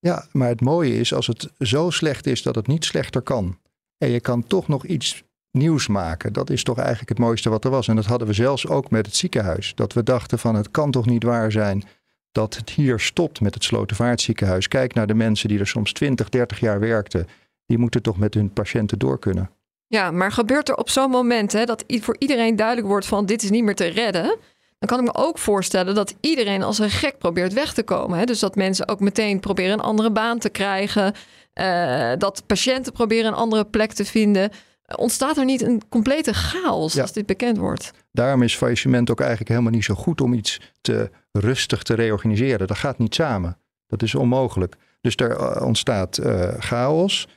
Ja, 0.03 0.25
maar 0.31 0.47
het 0.47 0.61
mooie 0.61 0.95
is 0.95 1.13
als 1.13 1.27
het 1.27 1.51
zo 1.59 1.89
slecht 1.89 2.25
is 2.25 2.41
dat 2.41 2.55
het 2.55 2.67
niet 2.67 2.85
slechter 2.85 3.21
kan. 3.21 3.57
En 3.97 4.09
je 4.09 4.19
kan 4.19 4.47
toch 4.47 4.67
nog 4.67 4.85
iets 4.85 5.23
nieuws 5.51 5.87
maken. 5.87 6.33
Dat 6.33 6.49
is 6.49 6.63
toch 6.63 6.77
eigenlijk 6.77 7.09
het 7.09 7.17
mooiste 7.19 7.49
wat 7.49 7.63
er 7.65 7.71
was. 7.71 7.87
En 7.87 7.95
dat 7.95 8.05
hadden 8.05 8.27
we 8.27 8.33
zelfs 8.33 8.67
ook 8.67 8.89
met 8.89 9.05
het 9.05 9.15
ziekenhuis. 9.15 9.75
Dat 9.75 9.93
we 9.93 10.03
dachten 10.03 10.39
van 10.39 10.55
het 10.55 10.71
kan 10.71 10.91
toch 10.91 11.05
niet 11.05 11.23
waar 11.23 11.51
zijn 11.51 11.83
dat 12.31 12.55
het 12.55 12.69
hier 12.69 12.99
stopt 12.99 13.41
met 13.41 13.53
het 13.53 13.63
Slotervaartziekenhuis. 13.63 14.67
Kijk 14.67 14.93
naar 14.93 15.07
de 15.07 15.13
mensen 15.13 15.49
die 15.49 15.59
er 15.59 15.67
soms 15.67 15.93
20, 15.93 16.29
30 16.29 16.59
jaar 16.59 16.79
werkten. 16.79 17.27
Die 17.65 17.77
moeten 17.77 18.01
toch 18.01 18.17
met 18.17 18.33
hun 18.33 18.53
patiënten 18.53 18.99
door 18.99 19.19
kunnen. 19.19 19.49
Ja, 19.87 20.11
maar 20.11 20.31
gebeurt 20.31 20.69
er 20.69 20.75
op 20.75 20.89
zo'n 20.89 21.09
moment 21.09 21.51
hè, 21.51 21.65
dat 21.65 21.83
voor 21.87 22.15
iedereen 22.19 22.55
duidelijk 22.55 22.87
wordt 22.87 23.05
van 23.05 23.25
dit 23.25 23.43
is 23.43 23.49
niet 23.49 23.63
meer 23.63 23.75
te 23.75 23.85
redden? 23.85 24.37
Dan 24.83 24.97
kan 24.97 25.05
ik 25.05 25.13
me 25.13 25.23
ook 25.23 25.37
voorstellen 25.37 25.95
dat 25.95 26.15
iedereen 26.19 26.63
als 26.63 26.79
een 26.79 26.89
gek 26.89 27.17
probeert 27.17 27.53
weg 27.53 27.73
te 27.73 27.83
komen. 27.83 28.19
Hè? 28.19 28.25
Dus 28.25 28.39
dat 28.39 28.55
mensen 28.55 28.87
ook 28.87 28.99
meteen 28.99 29.39
proberen 29.39 29.73
een 29.73 29.79
andere 29.79 30.11
baan 30.11 30.39
te 30.39 30.49
krijgen. 30.49 31.13
Uh, 31.53 32.11
dat 32.17 32.43
patiënten 32.45 32.93
proberen 32.93 33.27
een 33.27 33.37
andere 33.37 33.65
plek 33.65 33.93
te 33.93 34.05
vinden. 34.05 34.49
Ontstaat 34.95 35.37
er 35.37 35.45
niet 35.45 35.61
een 35.61 35.81
complete 35.89 36.33
chaos 36.33 36.99
als 36.99 37.11
dit 37.11 37.25
bekend 37.25 37.57
wordt? 37.57 37.91
Daarom 38.11 38.41
is 38.41 38.55
faillissement 38.55 39.11
ook 39.11 39.19
eigenlijk 39.19 39.49
helemaal 39.49 39.71
niet 39.71 39.83
zo 39.83 39.93
goed 39.93 40.21
om 40.21 40.33
iets 40.33 40.59
te 40.81 41.09
rustig 41.31 41.83
te 41.83 41.93
reorganiseren. 41.93 42.67
Dat 42.67 42.77
gaat 42.77 42.97
niet 42.97 43.15
samen. 43.15 43.57
Dat 43.87 44.01
is 44.01 44.15
onmogelijk. 44.15 44.75
Dus 45.01 45.15
er 45.15 45.37
eh, 45.37 45.65
ontstaat 45.65 46.17
uh, 46.17 46.47
chaos. 46.57 47.27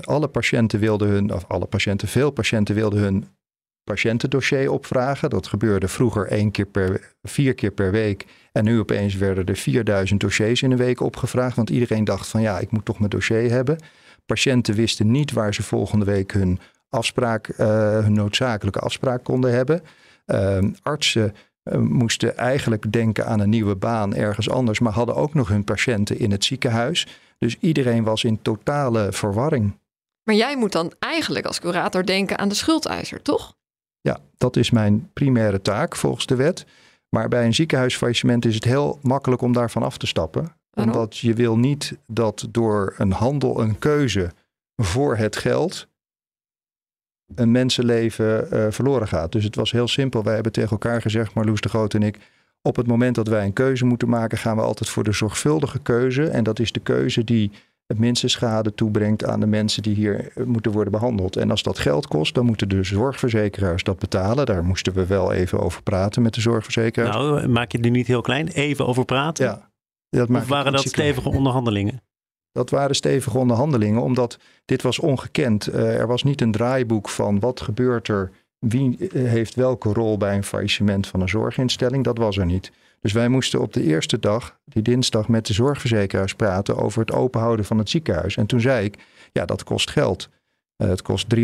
Alle 0.00 0.28
patiënten 0.28 0.80
wilden 0.80 1.08
hun, 1.08 1.34
of 1.34 1.44
alle 1.48 1.66
patiënten, 1.66 2.08
veel 2.08 2.30
patiënten 2.30 2.74
wilden 2.74 3.00
hun 3.00 3.35
patiëntendossier 3.86 4.70
opvragen. 4.70 5.30
Dat 5.30 5.46
gebeurde 5.46 5.88
vroeger 5.88 6.26
één 6.26 6.50
keer 6.50 6.66
per, 6.66 7.14
vier 7.22 7.54
keer 7.54 7.70
per 7.70 7.90
week. 7.90 8.26
En 8.52 8.64
nu 8.64 8.78
opeens 8.78 9.14
werden 9.14 9.46
er 9.46 9.56
4000 9.56 10.20
dossiers 10.20 10.62
in 10.62 10.70
een 10.70 10.76
week 10.76 11.00
opgevraagd. 11.00 11.56
Want 11.56 11.70
iedereen 11.70 12.04
dacht 12.04 12.28
van 12.28 12.40
ja, 12.40 12.58
ik 12.58 12.70
moet 12.70 12.84
toch 12.84 12.98
mijn 12.98 13.10
dossier 13.10 13.50
hebben. 13.50 13.78
Patiënten 14.26 14.74
wisten 14.74 15.10
niet 15.10 15.32
waar 15.32 15.54
ze 15.54 15.62
volgende 15.62 16.04
week 16.04 16.32
hun 16.32 16.58
afspraak, 16.88 17.48
uh, 17.48 17.58
hun 17.98 18.12
noodzakelijke 18.12 18.78
afspraak 18.78 19.24
konden 19.24 19.52
hebben. 19.52 19.82
Uh, 20.26 20.58
artsen 20.82 21.34
uh, 21.64 21.78
moesten 21.78 22.36
eigenlijk 22.36 22.92
denken 22.92 23.26
aan 23.26 23.40
een 23.40 23.50
nieuwe 23.50 23.76
baan 23.76 24.14
ergens 24.14 24.50
anders, 24.50 24.78
maar 24.78 24.92
hadden 24.92 25.14
ook 25.14 25.34
nog 25.34 25.48
hun 25.48 25.64
patiënten 25.64 26.18
in 26.18 26.30
het 26.30 26.44
ziekenhuis. 26.44 27.06
Dus 27.38 27.56
iedereen 27.60 28.04
was 28.04 28.24
in 28.24 28.42
totale 28.42 29.12
verwarring. 29.12 29.78
Maar 30.22 30.34
jij 30.34 30.56
moet 30.56 30.72
dan 30.72 30.92
eigenlijk 30.98 31.46
als 31.46 31.60
curator 31.60 32.04
denken 32.06 32.38
aan 32.38 32.48
de 32.48 32.54
schuldeiser, 32.54 33.22
toch? 33.22 33.54
Ja, 34.06 34.18
dat 34.36 34.56
is 34.56 34.70
mijn 34.70 35.10
primaire 35.12 35.62
taak 35.62 35.96
volgens 35.96 36.26
de 36.26 36.34
wet. 36.34 36.66
Maar 37.08 37.28
bij 37.28 37.44
een 37.44 37.54
ziekenhuisfaillissement 37.54 38.44
is 38.44 38.54
het 38.54 38.64
heel 38.64 38.98
makkelijk 39.02 39.42
om 39.42 39.52
daarvan 39.52 39.82
af 39.82 39.98
te 39.98 40.06
stappen. 40.06 40.52
Waarom? 40.70 40.94
Omdat 40.94 41.18
je 41.18 41.34
wil 41.34 41.58
niet 41.58 41.98
dat 42.06 42.46
door 42.50 42.94
een 42.98 43.12
handel, 43.12 43.60
een 43.60 43.78
keuze 43.78 44.32
voor 44.76 45.16
het 45.16 45.36
geld, 45.36 45.88
een 47.34 47.50
mensenleven 47.50 48.48
uh, 48.52 48.66
verloren 48.70 49.08
gaat. 49.08 49.32
Dus 49.32 49.44
het 49.44 49.54
was 49.54 49.72
heel 49.72 49.88
simpel. 49.88 50.22
Wij 50.22 50.34
hebben 50.34 50.52
tegen 50.52 50.70
elkaar 50.70 51.02
gezegd, 51.02 51.34
Marloes 51.34 51.60
de 51.60 51.68
Groot 51.68 51.94
en 51.94 52.02
ik, 52.02 52.18
op 52.62 52.76
het 52.76 52.86
moment 52.86 53.14
dat 53.14 53.28
wij 53.28 53.44
een 53.44 53.52
keuze 53.52 53.84
moeten 53.84 54.08
maken, 54.08 54.38
gaan 54.38 54.56
we 54.56 54.62
altijd 54.62 54.90
voor 54.90 55.04
de 55.04 55.12
zorgvuldige 55.12 55.78
keuze. 55.78 56.28
En 56.28 56.44
dat 56.44 56.58
is 56.58 56.72
de 56.72 56.80
keuze 56.80 57.24
die 57.24 57.50
het 57.86 57.98
minste 57.98 58.28
schade 58.28 58.74
toebrengt 58.74 59.24
aan 59.24 59.40
de 59.40 59.46
mensen 59.46 59.82
die 59.82 59.94
hier 59.94 60.30
eh, 60.34 60.44
moeten 60.44 60.72
worden 60.72 60.92
behandeld. 60.92 61.36
En 61.36 61.50
als 61.50 61.62
dat 61.62 61.78
geld 61.78 62.06
kost, 62.06 62.34
dan 62.34 62.46
moeten 62.46 62.68
de 62.68 62.82
zorgverzekeraars 62.82 63.82
dat 63.82 63.98
betalen. 63.98 64.46
Daar 64.46 64.64
moesten 64.64 64.92
we 64.92 65.06
wel 65.06 65.32
even 65.32 65.60
over 65.60 65.82
praten 65.82 66.22
met 66.22 66.34
de 66.34 66.40
zorgverzekeraars. 66.40 67.16
Nou, 67.16 67.48
maak 67.48 67.72
je 67.72 67.78
nu 67.78 67.90
niet 67.90 68.06
heel 68.06 68.20
klein? 68.20 68.48
Even 68.48 68.86
over 68.86 69.04
praten? 69.04 69.44
Ja. 69.46 69.70
Dat 70.08 70.30
of 70.30 70.48
waren 70.48 70.72
dat 70.72 70.88
stevige 70.88 71.28
onderhandelingen? 71.28 72.02
Dat 72.52 72.70
waren 72.70 72.96
stevige 72.96 73.38
onderhandelingen, 73.38 74.02
omdat 74.02 74.38
dit 74.64 74.82
was 74.82 74.98
ongekend. 74.98 75.68
Uh, 75.68 75.98
er 75.98 76.06
was 76.06 76.22
niet 76.22 76.40
een 76.40 76.50
draaiboek 76.50 77.08
van 77.08 77.40
wat 77.40 77.60
gebeurt 77.60 78.08
er, 78.08 78.30
wie 78.58 79.08
eh, 79.08 79.24
heeft 79.24 79.54
welke 79.54 79.92
rol 79.92 80.16
bij 80.16 80.36
een 80.36 80.44
faillissement 80.44 81.06
van 81.06 81.20
een 81.20 81.28
zorginstelling. 81.28 82.04
Dat 82.04 82.18
was 82.18 82.36
er 82.36 82.46
niet. 82.46 82.72
Dus 83.06 83.14
wij 83.14 83.28
moesten 83.28 83.60
op 83.60 83.72
de 83.72 83.82
eerste 83.82 84.18
dag, 84.18 84.58
die 84.64 84.82
dinsdag, 84.82 85.28
met 85.28 85.46
de 85.46 85.52
zorgverzekeraars 85.52 86.34
praten 86.34 86.76
over 86.76 87.00
het 87.00 87.12
openhouden 87.12 87.64
van 87.64 87.78
het 87.78 87.90
ziekenhuis. 87.90 88.36
En 88.36 88.46
toen 88.46 88.60
zei 88.60 88.84
ik, 88.84 88.98
ja, 89.32 89.44
dat 89.44 89.64
kost 89.64 89.90
geld. 89.90 90.28
Uh, 90.82 90.88
het 90.88 91.02
kost 91.02 91.34
300.000 91.36 91.42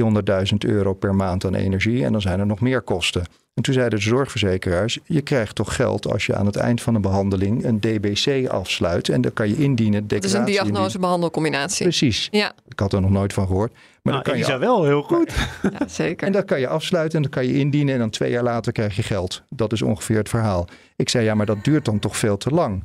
euro 0.59 0.95
per 0.95 1.15
maand 1.15 1.45
aan 1.45 1.55
energie 1.55 2.05
en 2.05 2.13
dan 2.13 2.21
zijn 2.21 2.41
er 2.41 2.47
nog 2.47 2.61
meer 2.61 2.81
kosten. 2.81 3.25
En 3.55 3.63
toen 3.63 3.75
zeiden 3.75 3.99
de 3.99 4.05
zorgverzekeraars: 4.05 4.99
je 5.05 5.21
krijgt 5.21 5.55
toch 5.55 5.75
geld 5.75 6.09
als 6.09 6.27
je 6.27 6.35
aan 6.35 6.47
het 6.47 6.57
eind 6.57 6.81
van 6.81 6.95
een 6.95 7.01
behandeling 7.01 7.65
een 7.65 7.81
DBC 7.81 8.49
afsluit. 8.49 9.09
En 9.09 9.21
dan 9.21 9.33
kan 9.33 9.49
je 9.49 9.57
indienen. 9.57 10.09
Dat 10.09 10.25
is 10.25 10.33
een 10.33 10.45
diagnose-behandelcombinatie. 10.45 11.87
Precies. 11.87 12.29
Ja. 12.31 12.53
Ik 12.69 12.79
had 12.79 12.93
er 12.93 13.01
nog 13.01 13.11
nooit 13.11 13.33
van 13.33 13.47
gehoord. 13.47 13.73
Maar 13.73 14.13
nou, 14.13 14.25
dan 14.25 14.33
kan 14.33 14.55
je 14.55 14.59
wel 14.59 14.85
heel 14.85 15.03
goed. 15.03 15.33
Ja, 15.63 15.89
zeker. 15.89 16.27
En 16.27 16.33
dat 16.33 16.45
kan 16.45 16.61
je 16.61 16.69
afsluiten 16.69 17.17
en 17.17 17.23
dan 17.23 17.31
kan 17.31 17.47
je 17.47 17.59
indienen. 17.59 17.95
En 17.95 18.01
dan 18.01 18.11
twee 18.11 18.31
jaar 18.31 18.43
later 18.43 18.73
krijg 18.73 18.97
je 18.97 19.03
geld. 19.03 19.43
Dat 19.49 19.73
is 19.73 19.83
ongeveer 19.83 20.17
het 20.17 20.29
verhaal. 20.29 20.69
Ik 20.97 21.09
zei 21.09 21.25
ja, 21.25 21.35
maar 21.35 21.47
dat 21.47 21.65
duurt 21.65 21.85
dan 21.85 21.99
toch 21.99 22.17
veel 22.17 22.37
te 22.37 22.51
lang. 22.51 22.85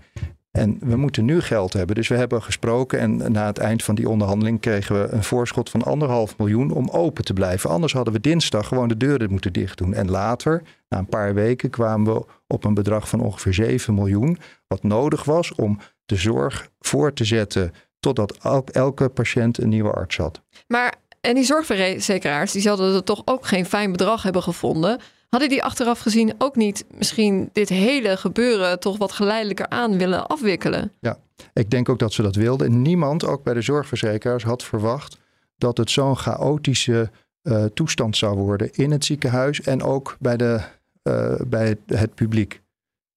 En 0.58 0.78
we 0.80 0.96
moeten 0.96 1.26
nu 1.26 1.42
geld 1.42 1.74
hebben. 1.74 1.96
Dus 1.96 2.08
we 2.08 2.16
hebben 2.16 2.44
gesproken 2.44 3.00
en 3.00 3.32
na 3.32 3.46
het 3.46 3.58
eind 3.58 3.84
van 3.84 3.96
die 3.96 4.10
onderhandeling 4.10 4.60
kregen 4.60 5.02
we 5.02 5.08
een 5.12 5.24
voorschot 5.24 5.70
van 5.70 5.84
anderhalf 5.84 6.38
miljoen 6.38 6.72
om 6.72 6.90
open 6.90 7.26
te 7.26 7.34
blijven. 7.34 7.70
Anders 7.70 7.94
hadden 7.94 8.14
we 8.14 8.20
dinsdag 8.20 8.68
gewoon 8.68 8.88
de 8.88 8.98
deuren 8.98 9.32
moeten 9.32 9.54
dicht 9.54 9.78
doen. 9.78 9.94
En 9.94 10.10
later, 10.10 10.62
na 10.90 10.98
een 10.98 11.10
paar 11.10 11.34
weken, 11.34 11.70
kwamen 11.70 12.14
we 12.14 12.26
op 12.48 12.64
een 12.64 12.74
bedrag 12.74 13.10
van 13.10 13.20
ongeveer 13.20 13.54
7 13.54 13.94
miljoen. 13.94 14.38
Wat 14.68 14.84
nodig 14.84 15.24
was 15.24 15.56
om 15.56 15.80
de 16.06 16.16
zorg 16.16 16.70
voor 16.80 17.14
te 17.14 17.26
zetten 17.26 17.74
totdat 18.00 18.38
elke 18.72 19.10
patiënt 19.10 19.58
een 19.58 19.70
nieuwe 19.70 19.92
arts 19.92 20.18
had. 20.18 20.42
Maar 20.68 20.94
en 21.22 21.36
die 21.36 21.44
zorgverzekeraars, 21.44 22.52
die 22.52 22.62
zouden 22.62 22.96
er 22.96 23.04
toch 23.04 23.22
ook 23.26 23.46
geen 23.46 23.66
fijn 23.66 23.92
bedrag 23.92 24.24
hebben 24.24 24.44
gevonden. 24.44 25.00
Hadden 25.30 25.50
die 25.50 25.64
achteraf 25.64 26.00
gezien 26.00 26.34
ook 26.38 26.56
niet 26.56 26.86
misschien 26.98 27.50
dit 27.54 27.70
hele 27.70 28.18
gebeuren 28.18 28.80
toch 28.80 28.98
wat 28.98 29.12
geleidelijker 29.12 29.70
aan 29.70 29.98
willen 29.98 30.28
afwikkelen? 30.28 30.92
Ja, 31.00 31.18
ik 31.54 31.70
denk 31.70 31.90
ook 31.90 32.00
dat 32.00 32.14
ze 32.14 32.22
dat 32.22 32.36
wilden. 32.36 32.82
Niemand, 32.82 33.26
ook 33.26 33.44
bij 33.44 33.54
de 33.54 33.62
zorgverzekeraars, 33.62 34.44
had 34.44 34.64
verwacht 34.64 35.18
dat 35.58 35.78
het 35.78 35.90
zo'n 35.90 36.18
chaotische 36.18 37.10
uh, 37.44 37.66
toestand 37.66 38.18
zou 38.18 38.38
worden 38.38 38.72
in 38.74 38.92
het 38.92 39.06
ziekenhuis 39.06 39.62
en 39.62 39.84
ook 39.84 40.16
bij, 40.20 40.38
de, 40.38 40.62
uh, 41.04 41.36
bij 41.48 41.76
het 41.86 42.16
publiek. 42.16 42.62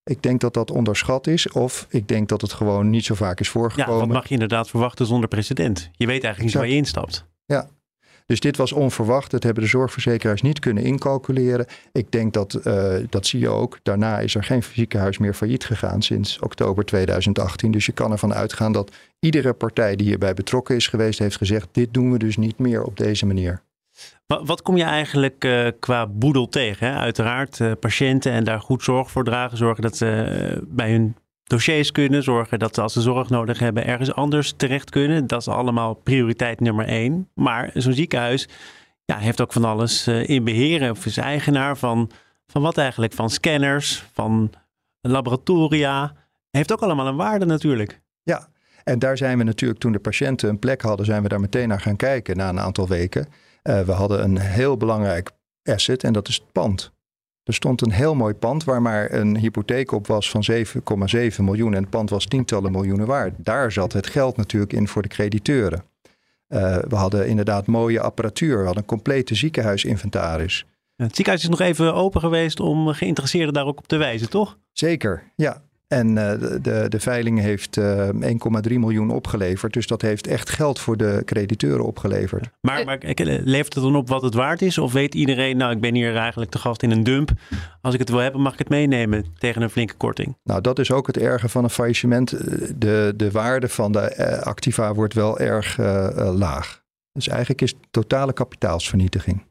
Ik 0.04 0.22
denk 0.22 0.40
dat 0.40 0.54
dat 0.54 0.70
onderschat 0.70 1.26
is, 1.26 1.48
of 1.48 1.86
ik 1.88 2.08
denk 2.08 2.28
dat 2.28 2.40
het 2.40 2.52
gewoon 2.52 2.90
niet 2.90 3.04
zo 3.04 3.14
vaak 3.14 3.40
is 3.40 3.48
voorgekomen. 3.48 3.94
Ja, 3.94 3.98
wat 3.98 4.08
mag 4.08 4.26
je 4.26 4.32
inderdaad 4.32 4.70
verwachten 4.70 5.06
zonder 5.06 5.28
precedent? 5.28 5.90
Je 5.92 6.06
weet 6.06 6.24
eigenlijk 6.24 6.54
niet 6.54 6.62
waar 6.62 6.72
je 6.72 6.76
instapt. 6.76 7.26
Ja, 7.44 7.68
dus 8.30 8.40
dit 8.40 8.56
was 8.56 8.72
onverwacht. 8.72 9.30
Dat 9.30 9.42
hebben 9.42 9.62
de 9.62 9.68
zorgverzekeraars 9.68 10.42
niet 10.42 10.58
kunnen 10.58 10.84
incalculeren. 10.84 11.66
Ik 11.92 12.12
denk 12.12 12.32
dat, 12.32 12.60
uh, 12.64 12.94
dat 13.08 13.26
zie 13.26 13.40
je 13.40 13.48
ook. 13.48 13.78
Daarna 13.82 14.18
is 14.18 14.34
er 14.34 14.44
geen 14.44 14.62
ziekenhuis 14.62 15.18
meer 15.18 15.34
failliet 15.34 15.64
gegaan 15.64 16.02
sinds 16.02 16.38
oktober 16.38 16.84
2018. 16.84 17.70
Dus 17.70 17.86
je 17.86 17.92
kan 17.92 18.12
ervan 18.12 18.34
uitgaan 18.34 18.72
dat 18.72 18.96
iedere 19.20 19.52
partij 19.52 19.96
die 19.96 20.06
hierbij 20.06 20.34
betrokken 20.34 20.76
is 20.76 20.86
geweest, 20.86 21.18
heeft 21.18 21.36
gezegd: 21.36 21.68
dit 21.72 21.94
doen 21.94 22.12
we 22.12 22.18
dus 22.18 22.36
niet 22.36 22.58
meer 22.58 22.82
op 22.82 22.96
deze 22.96 23.26
manier. 23.26 23.62
Wat 24.26 24.62
kom 24.62 24.76
je 24.76 24.84
eigenlijk 24.84 25.44
uh, 25.44 25.68
qua 25.80 26.06
boedel 26.06 26.48
tegen? 26.48 26.86
Hè? 26.86 26.94
Uiteraard 26.98 27.58
uh, 27.58 27.72
patiënten 27.80 28.32
en 28.32 28.44
daar 28.44 28.60
goed 28.60 28.82
zorg 28.82 29.10
voor 29.10 29.24
dragen. 29.24 29.56
Zorgen 29.56 29.82
dat 29.82 29.96
ze 29.96 30.62
bij 30.68 30.90
hun 30.90 31.16
dossiers 31.50 31.92
kunnen, 31.92 32.22
zorgen 32.22 32.58
dat 32.58 32.74
ze 32.74 32.80
als 32.80 32.92
ze 32.92 33.00
zorg 33.00 33.28
nodig 33.28 33.58
hebben 33.58 33.86
ergens 33.86 34.14
anders 34.14 34.52
terecht 34.56 34.90
kunnen. 34.90 35.26
Dat 35.26 35.40
is 35.40 35.48
allemaal 35.48 35.94
prioriteit 35.94 36.60
nummer 36.60 36.86
één. 36.86 37.28
Maar 37.34 37.70
zo'n 37.74 37.92
ziekenhuis 37.92 38.48
ja, 39.04 39.16
heeft 39.16 39.40
ook 39.40 39.52
van 39.52 39.64
alles 39.64 40.08
uh, 40.08 40.28
in 40.28 40.44
beheer 40.44 40.90
of 40.90 41.06
is 41.06 41.16
eigenaar 41.16 41.76
van, 41.76 42.10
van 42.46 42.62
wat 42.62 42.78
eigenlijk? 42.78 43.12
Van 43.12 43.30
scanners, 43.30 44.04
van 44.12 44.52
laboratoria. 45.00 46.12
Heeft 46.50 46.72
ook 46.72 46.80
allemaal 46.80 47.06
een 47.06 47.16
waarde 47.16 47.44
natuurlijk. 47.44 48.00
Ja, 48.22 48.48
en 48.84 48.98
daar 48.98 49.16
zijn 49.16 49.38
we 49.38 49.44
natuurlijk 49.44 49.80
toen 49.80 49.92
de 49.92 49.98
patiënten 49.98 50.48
een 50.48 50.58
plek 50.58 50.82
hadden, 50.82 51.06
zijn 51.06 51.22
we 51.22 51.28
daar 51.28 51.40
meteen 51.40 51.68
naar 51.68 51.80
gaan 51.80 51.96
kijken 51.96 52.36
na 52.36 52.48
een 52.48 52.60
aantal 52.60 52.88
weken. 52.88 53.26
Uh, 53.62 53.80
we 53.80 53.92
hadden 53.92 54.24
een 54.24 54.38
heel 54.38 54.76
belangrijk 54.76 55.30
asset 55.62 56.04
en 56.04 56.12
dat 56.12 56.28
is 56.28 56.34
het 56.34 56.52
pand. 56.52 56.92
Er 57.50 57.56
stond 57.56 57.82
een 57.82 57.90
heel 57.90 58.14
mooi 58.14 58.34
pand 58.34 58.64
waar 58.64 58.82
maar 58.82 59.12
een 59.12 59.36
hypotheek 59.36 59.92
op 59.92 60.06
was 60.06 60.30
van 60.30 60.44
7,7 60.50 60.56
miljoen 61.38 61.74
en 61.74 61.80
het 61.80 61.90
pand 61.90 62.10
was 62.10 62.26
tientallen 62.26 62.72
miljoenen 62.72 63.06
waard. 63.06 63.34
Daar 63.36 63.72
zat 63.72 63.92
het 63.92 64.06
geld 64.06 64.36
natuurlijk 64.36 64.72
in 64.72 64.88
voor 64.88 65.02
de 65.02 65.08
crediteuren. 65.08 65.82
Uh, 66.48 66.76
we 66.88 66.96
hadden 66.96 67.28
inderdaad 67.28 67.66
mooie 67.66 68.00
apparatuur, 68.00 68.58
we 68.58 68.64
hadden 68.64 68.82
een 68.82 68.88
complete 68.88 69.34
ziekenhuisinventaris. 69.34 70.66
Het 70.96 71.14
ziekenhuis 71.14 71.42
is 71.42 71.48
nog 71.50 71.60
even 71.60 71.94
open 71.94 72.20
geweest 72.20 72.60
om 72.60 72.88
geïnteresseerden 72.88 73.54
daar 73.54 73.66
ook 73.66 73.78
op 73.78 73.86
te 73.88 73.96
wijzen, 73.96 74.30
toch? 74.30 74.58
Zeker, 74.72 75.22
ja. 75.36 75.62
En 75.92 76.08
uh, 76.08 76.32
de, 76.62 76.86
de 76.88 77.00
veiling 77.00 77.40
heeft 77.40 77.76
uh, 77.76 78.08
eh, 78.08 78.36
1,3 78.68 78.72
miljoen 78.78 79.10
opgeleverd. 79.10 79.72
Dus 79.72 79.86
dat 79.86 80.02
heeft 80.02 80.26
echt 80.26 80.50
geld 80.50 80.78
voor 80.78 80.96
de 80.96 81.22
crediteuren 81.24 81.84
opgeleverd. 81.84 82.50
Maar, 82.60 82.84
maar 82.84 82.98
levert 83.24 83.74
het 83.74 83.82
dan 83.82 83.96
op 83.96 84.08
wat 84.08 84.22
het 84.22 84.34
waard 84.34 84.62
is? 84.62 84.78
Of 84.78 84.92
weet 84.92 85.14
iedereen, 85.14 85.56
nou 85.56 85.72
ik 85.72 85.80
ben 85.80 85.94
hier 85.94 86.16
eigenlijk 86.16 86.50
te 86.50 86.58
gast 86.58 86.82
in 86.82 86.90
een 86.90 87.02
dump. 87.02 87.30
Als 87.80 87.94
ik 87.94 88.00
het 88.00 88.08
wil 88.08 88.18
hebben, 88.18 88.40
mag 88.40 88.52
ik 88.52 88.58
het 88.58 88.68
meenemen 88.68 89.24
tegen 89.38 89.62
een 89.62 89.70
flinke 89.70 89.94
korting? 89.94 90.36
Nou, 90.44 90.60
dat 90.60 90.78
is 90.78 90.90
ook 90.90 91.06
het 91.06 91.16
erge 91.16 91.48
van 91.48 91.64
een 91.64 91.70
faillissement. 91.70 92.30
De, 92.80 93.12
de 93.16 93.30
waarde 93.30 93.68
van 93.68 93.92
de 93.92 94.14
uh, 94.18 94.38
activa 94.38 94.94
wordt 94.94 95.14
wel 95.14 95.38
erg 95.38 95.78
laag. 96.16 96.82
Dus 97.12 97.28
eigenlijk 97.28 97.60
is 97.60 97.70
het 97.70 97.78
totale 97.90 98.32
kapitaalsvernietiging. 98.32 99.42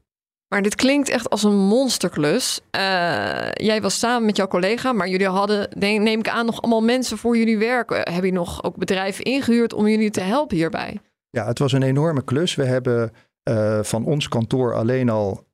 Maar 0.50 0.62
dit 0.62 0.74
klinkt 0.74 1.08
echt 1.08 1.30
als 1.30 1.42
een 1.42 1.56
monsterklus. 1.56 2.60
Uh, 2.76 3.50
jij 3.52 3.80
was 3.80 3.98
samen 3.98 4.26
met 4.26 4.36
jouw 4.36 4.46
collega, 4.46 4.92
maar 4.92 5.08
jullie 5.08 5.28
hadden, 5.28 5.68
neem 5.78 6.18
ik 6.18 6.28
aan, 6.28 6.46
nog 6.46 6.62
allemaal 6.62 6.82
mensen 6.82 7.18
voor 7.18 7.36
jullie 7.36 7.58
werk. 7.58 8.10
Heb 8.10 8.24
je 8.24 8.32
nog 8.32 8.62
ook 8.64 8.76
bedrijven 8.76 9.24
ingehuurd 9.24 9.72
om 9.72 9.88
jullie 9.88 10.10
te 10.10 10.20
helpen 10.20 10.56
hierbij? 10.56 11.00
Ja, 11.30 11.46
het 11.46 11.58
was 11.58 11.72
een 11.72 11.82
enorme 11.82 12.24
klus. 12.24 12.54
We 12.54 12.64
hebben 12.64 13.12
uh, 13.48 13.78
van 13.82 14.04
ons 14.04 14.28
kantoor 14.28 14.74
alleen 14.74 15.08
al 15.08 15.44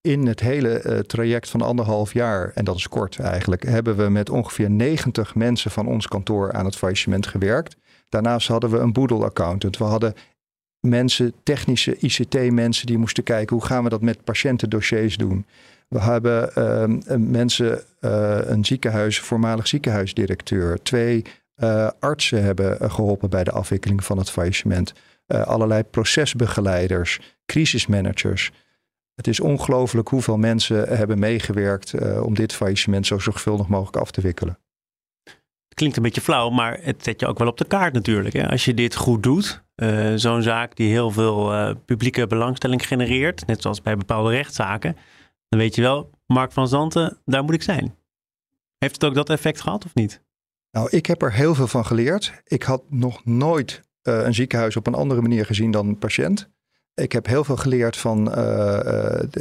in 0.00 0.26
het 0.26 0.40
hele 0.40 1.04
traject 1.06 1.50
van 1.50 1.60
anderhalf 1.60 2.12
jaar, 2.12 2.50
en 2.54 2.64
dat 2.64 2.76
is 2.76 2.88
kort 2.88 3.18
eigenlijk, 3.18 3.62
hebben 3.62 3.96
we 3.96 4.08
met 4.08 4.30
ongeveer 4.30 4.70
90 4.70 5.34
mensen 5.34 5.70
van 5.70 5.86
ons 5.86 6.08
kantoor 6.08 6.52
aan 6.52 6.64
het 6.64 6.76
faillissement 6.76 7.26
gewerkt. 7.26 7.76
Daarnaast 8.08 8.48
hadden 8.48 8.70
we 8.70 8.78
een 8.78 8.92
boedel-accountant. 8.92 9.78
We 9.78 9.84
hadden 9.84 10.14
mensen, 10.80 11.32
technische 11.42 11.96
ICT-mensen, 11.96 12.86
die 12.86 12.98
moesten 12.98 13.24
kijken 13.24 13.56
hoe 13.56 13.64
gaan 13.64 13.84
we 13.84 13.90
dat 13.90 14.00
met 14.00 14.24
patiëntendossiers 14.24 15.16
doen. 15.16 15.46
We 15.88 16.00
hebben 16.00 16.50
uh, 16.58 17.16
mensen, 17.18 17.82
uh, 18.00 18.38
een 18.42 18.64
ziekenhuis, 18.64 19.20
voormalig 19.20 19.66
ziekenhuisdirecteur, 19.66 20.82
twee 20.82 21.24
uh, 21.56 21.88
artsen 22.00 22.42
hebben 22.42 22.90
geholpen 22.90 23.30
bij 23.30 23.44
de 23.44 23.50
afwikkeling 23.50 24.04
van 24.04 24.18
het 24.18 24.30
faillissement. 24.30 24.92
allerlei 25.26 25.82
procesbegeleiders, 25.82 27.20
crisismanagers. 27.46 28.50
Het 29.14 29.26
is 29.26 29.40
ongelooflijk 29.40 30.08
hoeveel 30.08 30.36
mensen 30.36 30.96
hebben 30.96 31.18
meegewerkt 31.18 31.94
om 32.20 32.34
dit 32.34 32.52
faillissement 32.52 33.06
zo 33.06 33.18
zorgvuldig 33.18 33.68
mogelijk 33.68 33.96
af 33.96 34.10
te 34.10 34.20
wikkelen. 34.20 34.58
Het 35.68 35.78
klinkt 35.78 35.96
een 35.96 36.02
beetje 36.02 36.20
flauw, 36.20 36.50
maar 36.50 36.78
het 36.82 37.04
zet 37.04 37.20
je 37.20 37.26
ook 37.26 37.38
wel 37.38 37.48
op 37.48 37.58
de 37.58 37.64
kaart 37.64 37.92
natuurlijk. 37.92 38.34
Hè? 38.34 38.48
Als 38.48 38.64
je 38.64 38.74
dit 38.74 38.94
goed 38.94 39.22
doet, 39.22 39.62
uh, 39.80 40.12
zo'n 40.14 40.42
zaak 40.42 40.76
die 40.76 40.90
heel 40.90 41.10
veel 41.10 41.52
uh, 41.52 41.74
publieke 41.84 42.26
belangstelling 42.26 42.86
genereert, 42.86 43.46
net 43.46 43.62
zoals 43.62 43.82
bij 43.82 43.96
bepaalde 43.96 44.30
rechtszaken, 44.30 44.96
dan 45.48 45.58
weet 45.58 45.74
je 45.74 45.82
wel, 45.82 46.10
Mark 46.26 46.52
van 46.52 46.68
Zanten, 46.68 47.18
daar 47.24 47.44
moet 47.44 47.54
ik 47.54 47.62
zijn. 47.62 47.94
Heeft 48.78 48.94
het 48.94 49.04
ook 49.04 49.14
dat 49.14 49.30
effect 49.30 49.60
gehad 49.60 49.84
of 49.84 49.94
niet? 49.94 50.22
Nou, 50.70 50.88
ik 50.90 51.06
heb 51.06 51.22
er 51.22 51.32
heel 51.32 51.54
veel 51.54 51.66
van 51.66 51.86
geleerd. 51.86 52.32
Ik 52.44 52.62
had 52.62 52.82
nog 52.88 53.24
nooit 53.24 53.82
uh, 54.02 54.24
een 54.24 54.34
ziekenhuis 54.34 54.76
op 54.76 54.86
een 54.86 54.94
andere 54.94 55.20
manier 55.20 55.46
gezien 55.46 55.70
dan 55.70 55.88
een 55.88 55.98
patiënt. 55.98 56.48
Ik 56.94 57.12
heb 57.12 57.26
heel 57.26 57.44
veel 57.44 57.56
geleerd 57.56 57.96
van 57.96 58.24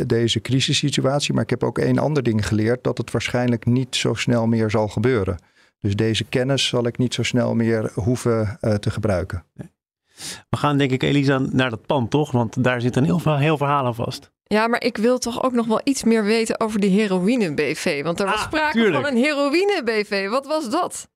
deze 0.07 0.41
crisissituatie, 0.41 1.33
maar 1.33 1.43
ik 1.43 1.49
heb 1.49 1.63
ook 1.63 1.77
één 1.77 1.97
ander 1.97 2.23
ding 2.23 2.47
geleerd, 2.47 2.83
dat 2.83 2.97
het 2.97 3.11
waarschijnlijk 3.11 3.65
niet 3.65 3.95
zo 3.95 4.13
snel 4.13 4.47
meer 4.47 4.69
zal 4.69 4.87
gebeuren. 4.87 5.37
Dus 5.79 5.95
deze 5.95 6.23
kennis 6.23 6.67
zal 6.67 6.85
ik 6.85 6.97
niet 6.97 7.13
zo 7.13 7.23
snel 7.23 7.55
meer 7.55 7.91
hoeven 7.93 8.57
te 8.79 8.91
gebruiken. 8.91 9.43
Nee. 9.53 9.69
We 10.49 10.57
gaan 10.57 10.77
denk 10.77 10.91
ik, 10.91 11.03
Elisa, 11.03 11.37
naar 11.51 11.69
dat 11.69 11.85
pand, 11.85 12.09
toch? 12.09 12.31
Want 12.31 12.63
daar 12.63 12.81
zit 12.81 12.95
een 12.95 13.03
heel, 13.03 13.37
heel 13.37 13.57
verhaal 13.57 13.85
aan 13.85 13.95
vast. 13.95 14.31
Ja, 14.43 14.67
maar 14.67 14.83
ik 14.83 14.97
wil 14.97 15.17
toch 15.17 15.43
ook 15.43 15.51
nog 15.51 15.67
wel 15.67 15.81
iets 15.83 16.03
meer 16.03 16.23
weten 16.23 16.59
over 16.59 16.79
die 16.79 16.89
heroïne-BV. 16.89 18.03
Want 18.03 18.19
er 18.19 18.25
was 18.25 18.35
ah, 18.35 18.41
sprake 18.41 18.91
van 18.91 19.05
een 19.05 19.17
heroïne-BV. 19.17 20.29
Wat 20.29 20.45
was 20.45 20.69
dat? 20.69 21.07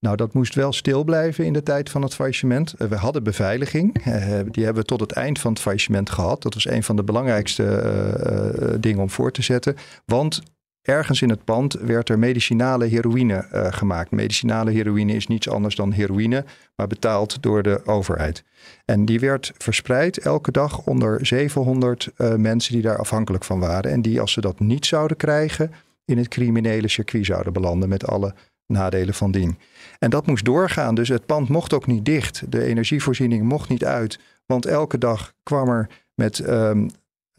Nou, 0.00 0.16
dat 0.16 0.32
moest 0.32 0.54
wel 0.54 0.72
stil 0.72 1.04
blijven 1.04 1.44
in 1.44 1.52
de 1.52 1.62
tijd 1.62 1.90
van 1.90 2.02
het 2.02 2.14
faillissement. 2.14 2.74
We 2.78 2.96
hadden 2.96 3.22
beveiliging. 3.22 4.06
Uh, 4.06 4.40
die 4.50 4.64
hebben 4.64 4.82
we 4.82 4.88
tot 4.88 5.00
het 5.00 5.12
eind 5.12 5.38
van 5.38 5.52
het 5.52 5.60
faillissement 5.60 6.10
gehad. 6.10 6.42
Dat 6.42 6.54
was 6.54 6.68
een 6.68 6.82
van 6.82 6.96
de 6.96 7.04
belangrijkste 7.04 7.62
uh, 7.62 8.68
uh, 8.68 8.74
dingen 8.80 9.00
om 9.00 9.10
voor 9.10 9.32
te 9.32 9.42
zetten. 9.42 9.76
Want 10.04 10.42
Ergens 10.88 11.22
in 11.22 11.28
het 11.28 11.44
pand 11.44 11.72
werd 11.72 12.08
er 12.08 12.18
medicinale 12.18 12.86
heroïne 12.86 13.48
uh, 13.52 13.66
gemaakt. 13.72 14.10
Medicinale 14.10 14.70
heroïne 14.70 15.12
is 15.12 15.26
niets 15.26 15.48
anders 15.48 15.74
dan 15.74 15.92
heroïne, 15.92 16.44
maar 16.76 16.86
betaald 16.86 17.42
door 17.42 17.62
de 17.62 17.86
overheid. 17.86 18.44
En 18.84 19.04
die 19.04 19.20
werd 19.20 19.52
verspreid 19.58 20.18
elke 20.18 20.50
dag 20.50 20.78
onder 20.86 21.26
700 21.26 22.08
uh, 22.16 22.32
eh, 22.32 22.38
mensen 22.38 22.72
die 22.72 22.82
daar 22.82 22.98
afhankelijk 22.98 23.44
van 23.44 23.60
waren. 23.60 23.90
En 23.90 24.02
die, 24.02 24.20
als 24.20 24.32
ze 24.32 24.40
dat 24.40 24.60
niet 24.60 24.86
zouden 24.86 25.16
krijgen, 25.16 25.72
in 26.04 26.18
het 26.18 26.28
criminele 26.28 26.88
circuit 26.88 27.26
zouden 27.26 27.52
belanden 27.52 27.88
met 27.88 28.06
alle 28.06 28.34
nadelen 28.66 29.14
van 29.14 29.30
dien. 29.30 29.58
En 29.98 30.10
dat 30.10 30.26
moest 30.26 30.44
doorgaan. 30.44 30.94
Dus 30.94 31.08
het 31.08 31.26
pand 31.26 31.48
mocht 31.48 31.72
ook 31.72 31.86
niet 31.86 32.04
dicht. 32.04 32.42
De 32.48 32.64
energievoorziening 32.64 33.42
mocht 33.42 33.68
niet 33.68 33.84
uit. 33.84 34.18
Want 34.46 34.66
elke 34.66 34.98
dag 34.98 35.32
kwam 35.42 35.68
er 35.68 35.88
met 36.14 36.38
um, 36.48 36.90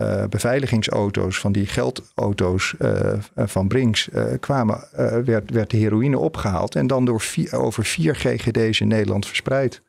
uh, 0.01 0.23
beveiligingsauto's, 0.29 1.39
van 1.39 1.51
die 1.51 1.65
geldauto's 1.65 2.75
uh, 2.79 3.13
van 3.35 3.67
Brinks 3.67 4.09
kwamen, 4.39 4.83
werd, 5.25 5.51
werd 5.51 5.69
de 5.69 5.77
heroïne 5.77 6.17
opgehaald 6.17 6.75
en 6.75 6.87
dan 6.87 7.05
door 7.05 7.21
vier, 7.21 7.55
over 7.55 7.85
vier 7.85 8.15
GGD's 8.15 8.79
in 8.79 8.87
Nederland 8.87 9.25
verspreid. 9.25 9.81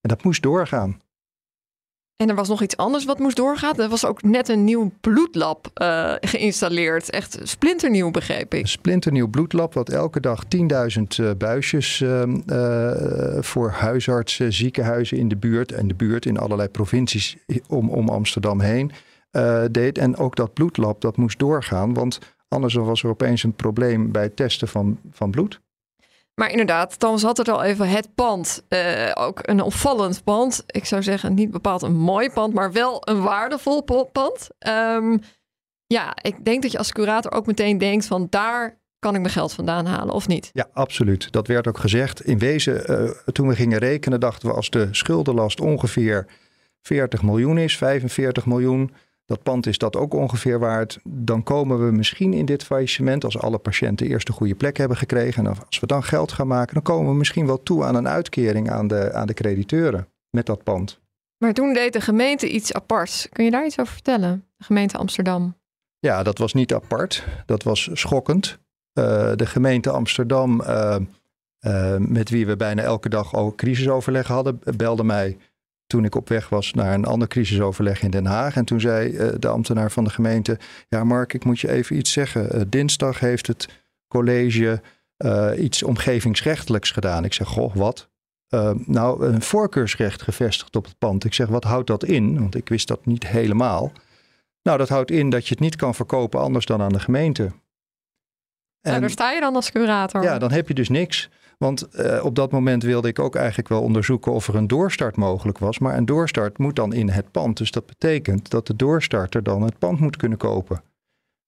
En 0.00 0.08
dat 0.08 0.24
moest 0.24 0.42
doorgaan. 0.42 1.00
En 2.16 2.28
er 2.28 2.34
was 2.34 2.48
nog 2.48 2.62
iets 2.62 2.76
anders 2.76 3.04
wat 3.04 3.18
moest 3.18 3.36
doorgaan. 3.36 3.76
Er 3.76 3.88
was 3.88 4.04
ook 4.04 4.22
net 4.22 4.48
een 4.48 4.64
nieuw 4.64 4.92
bloedlab 5.00 5.70
geïnstalleerd. 6.20 7.10
Echt 7.10 7.38
splinternieuw, 7.42 8.10
begreep 8.10 8.54
ik. 8.54 8.60
Een 8.60 8.68
splinternieuw 8.68 9.28
bloedlab, 9.28 9.74
wat 9.74 9.88
elke 9.88 10.20
dag 10.20 10.44
10.000 10.44 11.02
uh, 11.20 11.30
buisjes 11.38 12.00
uh, 12.00 12.22
voor 13.40 13.70
huisartsen, 13.70 14.52
ziekenhuizen 14.52 15.18
in 15.18 15.28
de 15.28 15.36
buurt 15.36 15.72
en 15.72 15.88
de 15.88 15.94
buurt 15.94 16.26
in 16.26 16.38
allerlei 16.38 16.68
provincies 16.68 17.36
om, 17.68 17.90
om 17.90 18.08
Amsterdam 18.08 18.60
heen 18.60 18.92
deed. 19.70 19.98
En 19.98 20.16
ook 20.16 20.36
dat 20.36 20.54
bloedlab, 20.54 21.00
dat 21.00 21.16
moest 21.16 21.38
doorgaan, 21.38 21.94
want 21.94 22.18
anders 22.48 22.74
was 22.74 23.02
er 23.02 23.08
opeens 23.08 23.42
een 23.42 23.54
probleem 23.54 24.12
bij 24.12 24.22
het 24.22 24.36
testen 24.36 24.68
van, 24.68 24.98
van 25.10 25.30
bloed. 25.30 25.60
Maar 26.34 26.50
inderdaad, 26.50 26.98
dan 26.98 27.18
zat 27.18 27.38
er 27.38 27.52
al 27.52 27.62
even 27.62 27.88
het 27.88 28.14
pand. 28.14 28.62
Uh, 28.68 29.10
ook 29.14 29.38
een 29.42 29.62
opvallend 29.62 30.24
pand. 30.24 30.64
Ik 30.66 30.84
zou 30.84 31.02
zeggen, 31.02 31.34
niet 31.34 31.50
bepaald 31.50 31.82
een 31.82 31.96
mooi 31.96 32.30
pand, 32.30 32.54
maar 32.54 32.72
wel 32.72 33.02
een 33.04 33.22
waardevol 33.22 33.82
pand. 34.12 34.48
Um, 34.68 35.20
ja, 35.86 36.16
ik 36.22 36.44
denk 36.44 36.62
dat 36.62 36.72
je 36.72 36.78
als 36.78 36.92
curator 36.92 37.32
ook 37.32 37.46
meteen 37.46 37.78
denkt 37.78 38.06
van 38.06 38.26
daar 38.30 38.78
kan 38.98 39.14
ik 39.14 39.20
mijn 39.20 39.32
geld 39.32 39.52
vandaan 39.52 39.86
halen 39.86 40.14
of 40.14 40.28
niet? 40.28 40.50
Ja, 40.52 40.68
absoluut. 40.72 41.32
Dat 41.32 41.46
werd 41.46 41.66
ook 41.66 41.78
gezegd. 41.78 42.20
In 42.20 42.38
wezen, 42.38 42.90
uh, 42.90 43.10
toen 43.32 43.48
we 43.48 43.54
gingen 43.54 43.78
rekenen, 43.78 44.20
dachten 44.20 44.48
we 44.48 44.54
als 44.54 44.70
de 44.70 44.88
schuldenlast 44.90 45.60
ongeveer 45.60 46.26
40 46.82 47.22
miljoen 47.22 47.58
is, 47.58 47.76
45 47.76 48.46
miljoen, 48.46 48.94
dat 49.28 49.42
pand 49.42 49.66
is 49.66 49.78
dat 49.78 49.96
ook 49.96 50.14
ongeveer 50.14 50.58
waard. 50.58 50.98
Dan 51.04 51.42
komen 51.42 51.86
we 51.86 51.92
misschien 51.92 52.32
in 52.32 52.44
dit 52.44 52.64
faillissement, 52.64 53.24
als 53.24 53.38
alle 53.38 53.58
patiënten 53.58 54.06
eerst 54.06 54.28
een 54.28 54.34
goede 54.34 54.54
plek 54.54 54.76
hebben 54.76 54.96
gekregen. 54.96 55.46
En 55.46 55.54
als 55.66 55.80
we 55.80 55.86
dan 55.86 56.02
geld 56.02 56.32
gaan 56.32 56.46
maken, 56.46 56.74
dan 56.74 56.82
komen 56.82 57.10
we 57.10 57.16
misschien 57.16 57.46
wel 57.46 57.62
toe 57.62 57.84
aan 57.84 57.94
een 57.94 58.08
uitkering 58.08 58.70
aan 58.70 58.86
de, 58.86 59.12
aan 59.12 59.26
de 59.26 59.34
crediteuren 59.34 60.08
met 60.30 60.46
dat 60.46 60.62
pand. 60.62 61.00
Maar 61.38 61.52
toen 61.52 61.72
deed 61.72 61.92
de 61.92 62.00
gemeente 62.00 62.48
iets 62.50 62.72
aparts. 62.72 63.28
Kun 63.32 63.44
je 63.44 63.50
daar 63.50 63.66
iets 63.66 63.78
over 63.78 63.92
vertellen? 63.92 64.44
De 64.56 64.64
gemeente 64.64 64.98
Amsterdam. 64.98 65.56
Ja, 65.98 66.22
dat 66.22 66.38
was 66.38 66.52
niet 66.52 66.74
apart. 66.74 67.24
Dat 67.46 67.62
was 67.62 67.88
schokkend. 67.92 68.58
Uh, 68.94 69.32
de 69.34 69.46
gemeente 69.46 69.90
Amsterdam, 69.90 70.60
uh, 70.60 70.96
uh, 71.60 71.96
met 71.96 72.30
wie 72.30 72.46
we 72.46 72.56
bijna 72.56 72.82
elke 72.82 73.08
dag 73.08 73.34
ook 73.34 73.56
crisisoverleg 73.56 74.26
hadden, 74.26 74.60
belde 74.76 75.04
mij 75.04 75.36
toen 75.88 76.04
ik 76.04 76.14
op 76.14 76.28
weg 76.28 76.48
was 76.48 76.72
naar 76.72 76.94
een 76.94 77.04
ander 77.04 77.28
crisisoverleg 77.28 78.02
in 78.02 78.10
Den 78.10 78.26
Haag. 78.26 78.56
En 78.56 78.64
toen 78.64 78.80
zei 78.80 79.10
uh, 79.10 79.28
de 79.38 79.48
ambtenaar 79.48 79.90
van 79.90 80.04
de 80.04 80.10
gemeente: 80.10 80.58
Ja, 80.88 81.04
Mark, 81.04 81.32
ik 81.32 81.44
moet 81.44 81.60
je 81.60 81.70
even 81.70 81.96
iets 81.96 82.12
zeggen. 82.12 82.56
Uh, 82.56 82.62
dinsdag 82.68 83.20
heeft 83.20 83.46
het 83.46 83.68
college 84.08 84.82
uh, 85.24 85.50
iets 85.56 85.82
omgevingsrechtelijks 85.82 86.90
gedaan. 86.90 87.24
Ik 87.24 87.32
zeg: 87.32 87.46
Goh, 87.46 87.74
wat? 87.74 88.08
nou, 88.84 89.26
een 89.26 89.42
voorkeursrecht 89.42 90.22
gevestigd 90.22 90.76
op 90.76 90.84
het 90.84 90.98
pand. 90.98 91.24
Ik 91.24 91.34
zeg: 91.34 91.48
Wat 91.48 91.64
houdt 91.64 91.86
dat 91.86 92.04
in? 92.04 92.38
Want 92.38 92.54
ik 92.54 92.68
wist 92.68 92.88
dat 92.88 93.06
niet 93.06 93.26
helemaal. 93.26 93.92
Nou, 94.62 94.78
dat 94.78 94.88
houdt 94.88 95.10
in 95.10 95.30
dat 95.30 95.46
je 95.46 95.50
het 95.50 95.60
niet 95.60 95.76
kan 95.76 95.94
verkopen 95.94 96.40
anders 96.40 96.66
dan 96.66 96.82
aan 96.82 96.92
de 96.92 97.00
gemeente. 97.00 97.42
En, 97.42 97.52
nou, 98.80 99.00
daar 99.00 99.10
sta 99.10 99.30
je 99.30 99.40
dan 99.40 99.54
als 99.54 99.70
curator. 99.70 100.22
Ja, 100.22 100.38
dan 100.38 100.52
heb 100.52 100.68
je 100.68 100.74
dus 100.74 100.88
niks. 100.88 101.30
Want 101.58 101.88
uh, 101.92 102.24
op 102.24 102.34
dat 102.34 102.52
moment 102.52 102.82
wilde 102.82 103.08
ik 103.08 103.18
ook 103.18 103.34
eigenlijk 103.34 103.68
wel 103.68 103.82
onderzoeken 103.82 104.32
of 104.32 104.48
er 104.48 104.54
een 104.54 104.66
doorstart 104.66 105.16
mogelijk 105.16 105.58
was. 105.58 105.78
Maar 105.78 105.96
een 105.96 106.04
doorstart 106.04 106.58
moet 106.58 106.76
dan 106.76 106.92
in 106.92 107.08
het 107.08 107.30
pand. 107.30 107.56
Dus 107.56 107.70
dat 107.70 107.86
betekent 107.86 108.50
dat 108.50 108.66
de 108.66 108.76
doorstarter 108.76 109.42
dan 109.42 109.62
het 109.62 109.78
pand 109.78 110.00
moet 110.00 110.16
kunnen 110.16 110.38
kopen. 110.38 110.82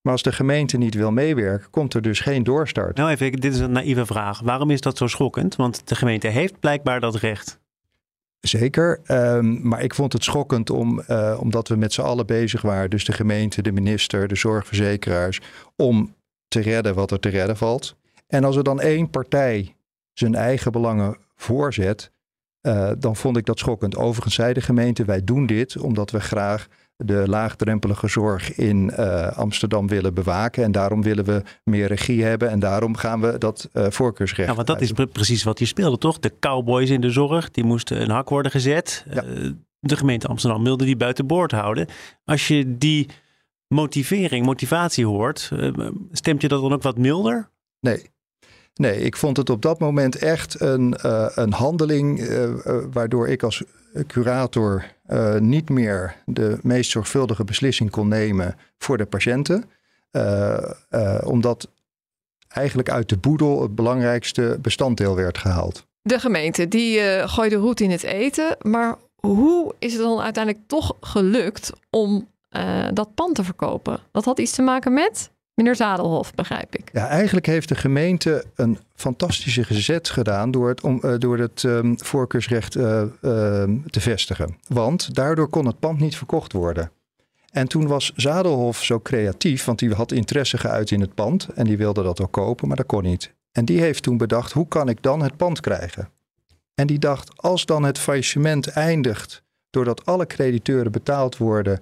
Maar 0.03 0.13
als 0.13 0.23
de 0.23 0.33
gemeente 0.33 0.77
niet 0.77 0.95
wil 0.95 1.11
meewerken, 1.11 1.71
komt 1.71 1.95
er 1.95 2.03
dus 2.03 2.21
geen 2.21 2.43
doorstart. 2.43 2.97
Nou 2.97 3.11
even, 3.11 3.33
dit 3.33 3.55
is 3.55 3.61
een 3.61 3.73
naïeve 3.73 4.07
vraag. 4.07 4.41
Waarom 4.41 4.71
is 4.71 4.81
dat 4.81 4.97
zo 4.97 5.07
schokkend? 5.07 5.57
Want 5.57 5.89
de 5.89 5.95
gemeente 5.95 6.29
heeft 6.29 6.61
blijkbaar 6.61 7.01
dat 7.01 7.15
recht. 7.15 7.59
Zeker, 8.41 9.01
um, 9.07 9.69
maar 9.69 9.83
ik 9.83 9.95
vond 9.95 10.13
het 10.13 10.25
schokkend 10.25 10.71
om, 10.71 11.03
uh, 11.09 11.39
omdat 11.41 11.69
we 11.69 11.77
met 11.77 11.93
z'n 11.93 12.01
allen 12.01 12.27
bezig 12.27 12.63
waren, 12.63 12.91
dus 12.91 13.05
de 13.05 13.13
gemeente, 13.13 13.63
de 13.63 13.73
minister, 13.73 14.29
de 14.29 14.37
zorgverzekeraars, 14.37 15.41
om 15.77 16.15
te 16.49 16.61
redden 16.61 16.95
wat 16.95 17.11
er 17.11 17.21
te 17.21 17.29
redden 17.29 17.57
valt. 17.57 17.97
En 18.27 18.45
als 18.45 18.57
er 18.57 18.65
dan 18.65 18.81
één 18.81 19.11
partij 19.11 19.75
zijn 20.13 20.35
eigen 20.35 20.73
belangen 20.73 21.17
voorzet, 21.35 22.13
uh, 22.63 22.91
dan 22.99 23.17
vond 23.17 23.37
ik 23.37 23.47
dat 23.47 23.59
schokkend. 23.59 23.97
Overigens 23.97 24.35
zei 24.35 24.53
de 24.53 24.61
gemeente, 24.61 25.05
wij 25.05 25.25
doen 25.25 25.47
dit 25.47 25.77
omdat 25.77 26.11
we 26.11 26.21
graag 26.21 26.69
de 26.97 27.25
laagdrempelige 27.29 28.09
zorg 28.09 28.55
in 28.55 28.93
uh, 28.99 29.27
Amsterdam 29.27 29.89
willen 29.89 30.15
bewaken. 30.15 30.65
En 30.65 30.73
daarom 30.73 31.03
willen 31.03 31.25
we 31.25 31.43
meer 31.65 31.87
regie 31.87 32.25
hebben. 32.25 32.51
En 32.51 32.59
daarom 32.59 32.97
gaan 32.97 33.21
we 33.21 33.39
dat 33.39 33.69
uh, 33.73 33.87
voorkeursrecht. 33.91 34.49
Ja, 34.49 34.55
want 34.55 34.67
dat 34.67 34.81
is 34.81 34.93
precies 35.13 35.43
wat 35.43 35.59
je 35.59 35.65
speelde, 35.65 35.99
toch? 35.99 36.19
De 36.19 36.33
cowboys 36.41 36.91
in 36.91 37.01
de 37.01 37.11
zorg, 37.11 37.51
die 37.51 37.65
moesten 37.65 38.03
een 38.03 38.11
hak 38.11 38.29
worden 38.29 38.51
gezet. 38.51 39.05
Ja. 39.11 39.25
Uh, 39.25 39.51
de 39.79 39.97
gemeente 39.97 40.29
Amsterdam 40.29 40.65
wilde 40.65 40.85
die 40.85 40.97
buiten 40.97 41.27
boord 41.27 41.53
houden. 41.53 41.87
Als 42.25 42.49
je 42.49 42.77
die 42.77 43.09
motivering, 43.69 44.47
motivatie 44.47 45.07
hoort, 45.07 45.51
stemt 46.13 46.43
je 46.43 46.49
dat 46.49 46.61
dan 46.61 46.73
ook 46.73 46.83
wat 46.83 46.99
milder? 46.99 47.51
Nee, 47.81 48.11
Nee, 48.75 49.01
ik 49.01 49.17
vond 49.17 49.37
het 49.37 49.51
op 49.51 49.63
dat 49.63 49.79
moment 49.79 50.17
echt 50.17 50.61
een, 50.61 50.97
uh, 51.05 51.27
een 51.35 51.53
handeling 51.53 52.21
uh, 52.21 52.43
uh, 52.43 52.55
waardoor 52.93 53.29
ik 53.29 53.43
als 53.43 53.63
curator 54.07 54.85
niet 55.39 55.69
meer 55.69 56.17
de 56.27 56.59
meest 56.63 56.91
zorgvuldige 56.91 57.45
beslissing 57.45 57.91
kon 57.91 58.09
nemen 58.09 58.57
voor 58.79 58.97
de 58.97 59.07
patiënten. 59.07 59.65
omdat 61.25 61.69
eigenlijk 62.49 62.91
uit 62.91 63.09
de 63.09 63.17
boedel 63.17 63.63
het 63.63 63.75
belangrijkste 63.75 64.59
bestanddeel 64.63 65.17
werd 65.17 65.39
gehaald. 65.39 65.87
De 66.03 66.19
gemeente 66.19 66.69
die 66.69 67.01
gooide 67.29 67.57
roet 67.57 67.81
in 67.81 67.91
het 67.91 68.03
eten, 68.03 68.57
maar 68.61 68.97
hoe 69.17 69.75
is 69.79 69.93
het 69.93 70.03
dan 70.03 70.21
uiteindelijk 70.21 70.65
toch 70.67 70.97
gelukt 71.01 71.73
om 71.91 72.29
dat 72.93 73.15
pand 73.15 73.35
te 73.35 73.45
verkopen? 73.45 74.01
Dat 74.13 74.25
had 74.25 74.39
iets 74.39 74.53
te 74.53 74.63
maken 74.63 74.93
met 74.93 75.31
Meneer 75.61 75.77
Zadelhof, 75.77 76.35
begrijp 76.35 76.77
ik. 76.77 76.91
Ja, 76.93 77.09
eigenlijk 77.09 77.47
heeft 77.47 77.69
de 77.69 77.75
gemeente 77.75 78.45
een 78.55 78.79
fantastische 78.95 79.65
gezet 79.65 80.11
gedaan 80.11 80.51
door 80.51 80.69
het, 80.69 80.81
om, 80.81 81.01
uh, 81.05 81.15
door 81.19 81.39
het 81.39 81.63
um, 81.63 81.99
voorkeursrecht 81.99 82.77
uh, 82.77 82.85
uh, 83.01 83.09
te 83.87 84.01
vestigen. 84.01 84.57
Want 84.69 85.15
daardoor 85.15 85.49
kon 85.49 85.67
het 85.67 85.79
pand 85.79 86.01
niet 86.01 86.17
verkocht 86.17 86.53
worden. 86.53 86.91
En 87.51 87.69
toen 87.69 87.87
was 87.87 88.13
Zadelhof 88.17 88.85
zo 88.85 89.01
creatief, 89.01 89.65
want 89.65 89.79
die 89.79 89.95
had 89.95 90.13
interesse 90.13 90.59
geuit 90.59 90.91
in 90.91 91.01
het 91.01 91.15
pand 91.15 91.49
en 91.55 91.65
die 91.65 91.77
wilde 91.77 92.03
dat 92.03 92.21
ook 92.21 92.33
kopen, 92.33 92.69
maar 92.69 92.77
dat 92.77 92.87
kon 92.87 93.03
niet. 93.03 93.35
En 93.53 93.65
die 93.65 93.81
heeft 93.81 94.03
toen 94.03 94.17
bedacht, 94.17 94.53
hoe 94.53 94.69
kan 94.69 94.89
ik 94.89 95.03
dan 95.03 95.23
het 95.23 95.37
pand 95.37 95.61
krijgen? 95.61 96.09
En 96.75 96.87
die 96.87 96.99
dacht, 96.99 97.31
als 97.37 97.67
dan 97.67 97.83
het 97.83 97.99
faillissement 97.99 98.69
eindigt 98.69 99.43
doordat 99.71 100.07
alle 100.07 100.27
crediteuren 100.27 100.93
betaald 100.93 101.37
worden 101.37 101.81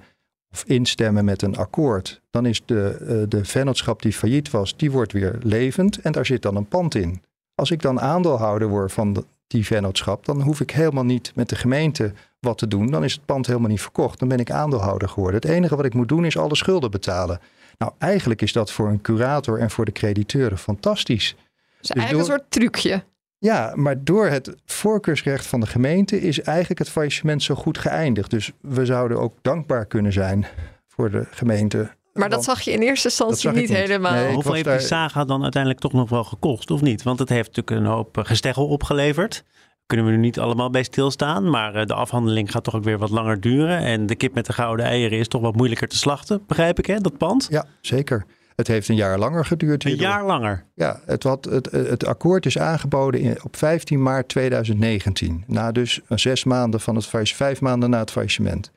of 0.53 0.65
instemmen 0.65 1.25
met 1.25 1.43
een 1.43 1.57
akkoord, 1.57 2.21
dan 2.31 2.47
is 2.47 2.63
de, 2.65 2.99
uh, 3.01 3.29
de 3.29 3.45
vennootschap 3.45 4.03
die 4.03 4.13
failliet 4.13 4.51
was, 4.51 4.77
die 4.77 4.91
wordt 4.91 5.13
weer 5.13 5.39
levend 5.43 6.01
en 6.01 6.13
daar 6.13 6.27
zit 6.27 6.43
dan 6.43 6.57
een 6.57 6.69
pand 6.69 6.95
in. 6.95 7.23
Als 7.55 7.71
ik 7.71 7.83
dan 7.83 8.01
aandeelhouder 8.01 8.69
word 8.69 8.93
van 8.93 9.25
die 9.47 9.67
vennootschap, 9.67 10.25
dan 10.25 10.43
hoef 10.43 10.61
ik 10.61 10.71
helemaal 10.71 11.05
niet 11.05 11.33
met 11.35 11.49
de 11.49 11.57
gemeente 11.57 12.13
wat 12.41 12.59
te 12.59 12.69
doen. 12.69 12.91
Dan 12.91 13.05
is 13.05 13.13
het 13.13 13.25
pand 13.25 13.47
helemaal 13.47 13.69
niet 13.69 13.81
verkocht. 13.81 14.19
Dan 14.19 14.29
ben 14.29 14.39
ik 14.39 14.51
aandeelhouder 14.51 15.09
geworden. 15.09 15.41
Het 15.41 15.51
enige 15.51 15.77
wat 15.77 15.85
ik 15.85 15.95
moet 15.95 16.09
doen 16.09 16.25
is 16.25 16.37
alle 16.37 16.57
schulden 16.57 16.91
betalen. 16.91 17.41
Nou, 17.79 17.93
eigenlijk 17.99 18.43
is 18.43 18.53
dat 18.53 18.73
voor 18.73 18.89
een 18.89 19.01
curator 19.01 19.59
en 19.59 19.71
voor 19.71 19.85
de 19.85 19.93
crediteuren 19.93 20.59
fantastisch. 20.59 21.35
Dus, 21.37 21.47
dus 21.81 21.91
eigenlijk 21.91 22.27
door... 22.27 22.35
een 22.35 22.41
soort 22.41 22.51
trucje. 22.51 23.05
Ja, 23.39 23.73
maar 23.75 24.05
door 24.05 24.27
het 24.27 24.55
voorkeursrecht 24.67 25.47
van 25.47 25.61
de 25.61 25.67
gemeente 25.67 26.21
is 26.21 26.41
eigenlijk 26.41 26.79
het 26.79 26.89
faillissement 26.89 27.43
zo 27.43 27.55
goed 27.55 27.79
geëindigd. 27.79 28.31
Dus 28.31 28.53
we 28.61 28.87
zouden 28.87 29.21
ook 29.21 29.35
dankbaar 29.43 29.87
kunnen 29.87 30.13
zijn 30.13 30.47
voor 30.87 31.11
de 31.11 31.27
gemeente. 31.31 31.91
Maar 32.13 32.29
dat 32.29 32.45
zag 32.45 32.61
je 32.61 32.71
in 32.71 32.81
eerste 32.81 33.09
instantie 33.09 33.51
niet, 33.51 33.59
niet, 33.59 33.69
helemaal. 33.69 34.13
Nee, 34.13 34.35
Hoeveel 34.35 34.53
heeft 34.53 34.65
daar... 34.65 34.79
die 34.79 34.87
saga 34.87 35.25
dan 35.25 35.43
uiteindelijk 35.43 35.83
toch 35.83 35.93
nog 35.93 36.11
wel 36.11 36.25
gekost, 36.25 36.71
of 36.71 36.81
niet? 36.81 37.03
Want 37.03 37.19
het 37.19 37.29
heeft 37.29 37.57
natuurlijk 37.57 37.87
een 37.87 37.93
hoop 37.93 38.19
gesteggel 38.23 38.67
opgeleverd. 38.67 39.45
Kunnen 39.87 40.07
we 40.07 40.13
nu 40.13 40.19
niet 40.19 40.39
allemaal 40.39 40.71
bij 40.71 40.83
stilstaan. 40.83 41.51
Maar 41.51 41.75
eh, 41.75 41.87
de 41.87 41.95
afhandeling 41.95 42.51
gaat 42.51 42.65
toch 42.65 42.75
ook 42.75 42.85
weer 42.85 42.99
wat 42.99 43.11
langer 43.11 43.41
duren. 43.41 43.79
En 43.79 44.07
de 44.07 44.15
kip 44.15 44.35
met 44.35 44.47
de 44.47 44.53
gouden 44.53 44.87
eieren 44.87 45.19
is 45.19 45.29
toch 45.29 45.41
wat 45.41 45.57
moeilijker 45.57 45.89
te 45.89 45.97
slachten, 45.97 46.43
begrijp 46.47 46.79
ik, 46.79 46.87
hè, 46.87 46.99
dat 46.99 47.19
pand? 47.19 47.47
Ja, 47.51 47.65
zeker. 47.81 48.27
Het 48.59 48.69
heeft 48.69 48.89
een 48.89 48.97
jaar 48.97 49.19
langer 49.19 49.45
geduurd. 49.45 49.85
Een 49.85 49.97
jaar 49.97 50.25
langer? 50.25 50.65
Ja, 50.75 51.01
het, 51.05 51.23
wat, 51.23 51.45
het, 51.45 51.71
het 51.71 52.07
akkoord 52.07 52.47
is 52.47 52.59
aangeboden 52.59 53.21
in, 53.21 53.45
op 53.45 53.57
15 53.57 54.03
maart 54.03 54.29
2019. 54.29 55.45
Na 55.47 55.73
dus 55.73 56.01
zes 56.09 56.45
maanden 56.45 56.81
van 56.81 56.97
het 56.97 57.09
vijf 57.35 57.61
maanden 57.61 57.91
na 57.91 57.99
het 57.99 58.11
faillissement. 58.11 58.71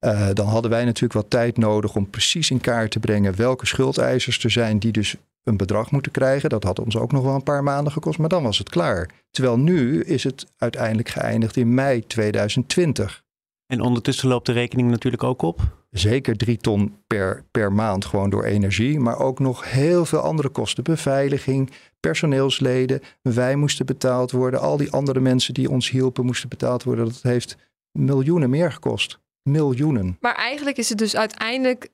Uh, 0.00 0.28
dan 0.32 0.46
hadden 0.46 0.70
wij 0.70 0.84
natuurlijk 0.84 1.12
wat 1.12 1.30
tijd 1.30 1.56
nodig 1.56 1.94
om 1.94 2.10
precies 2.10 2.50
in 2.50 2.60
kaart 2.60 2.90
te 2.90 3.00
brengen 3.00 3.36
welke 3.36 3.66
schuldeisers 3.66 4.44
er 4.44 4.50
zijn 4.50 4.78
die 4.78 4.92
dus 4.92 5.16
een 5.44 5.56
bedrag 5.56 5.90
moeten 5.90 6.12
krijgen. 6.12 6.48
Dat 6.48 6.64
had 6.64 6.80
ons 6.80 6.96
ook 6.96 7.12
nog 7.12 7.22
wel 7.22 7.34
een 7.34 7.42
paar 7.42 7.62
maanden 7.62 7.92
gekost, 7.92 8.18
maar 8.18 8.28
dan 8.28 8.42
was 8.42 8.58
het 8.58 8.68
klaar. 8.68 9.08
Terwijl 9.30 9.58
nu 9.58 10.02
is 10.02 10.24
het 10.24 10.46
uiteindelijk 10.58 11.08
geëindigd 11.08 11.56
in 11.56 11.74
mei 11.74 12.06
2020. 12.06 13.24
En 13.70 13.80
ondertussen 13.80 14.28
loopt 14.28 14.46
de 14.46 14.52
rekening 14.52 14.90
natuurlijk 14.90 15.22
ook 15.22 15.42
op. 15.42 15.60
Zeker 15.90 16.36
drie 16.36 16.56
ton 16.56 16.96
per, 17.06 17.44
per 17.50 17.72
maand 17.72 18.04
gewoon 18.04 18.30
door 18.30 18.44
energie. 18.44 19.00
Maar 19.00 19.18
ook 19.18 19.38
nog 19.38 19.70
heel 19.70 20.04
veel 20.04 20.18
andere 20.18 20.48
kosten. 20.48 20.84
Beveiliging, 20.84 21.70
personeelsleden. 22.00 23.00
Wij 23.22 23.56
moesten 23.56 23.86
betaald 23.86 24.30
worden. 24.30 24.60
Al 24.60 24.76
die 24.76 24.90
andere 24.90 25.20
mensen 25.20 25.54
die 25.54 25.70
ons 25.70 25.90
hielpen 25.90 26.24
moesten 26.24 26.48
betaald 26.48 26.82
worden. 26.82 27.04
Dat 27.04 27.22
heeft 27.22 27.56
miljoenen 27.98 28.50
meer 28.50 28.72
gekost. 28.72 29.18
Miljoenen. 29.42 30.16
Maar 30.20 30.34
eigenlijk 30.34 30.76
is 30.76 30.88
het 30.88 30.98
dus 30.98 31.16
uiteindelijk 31.16 31.90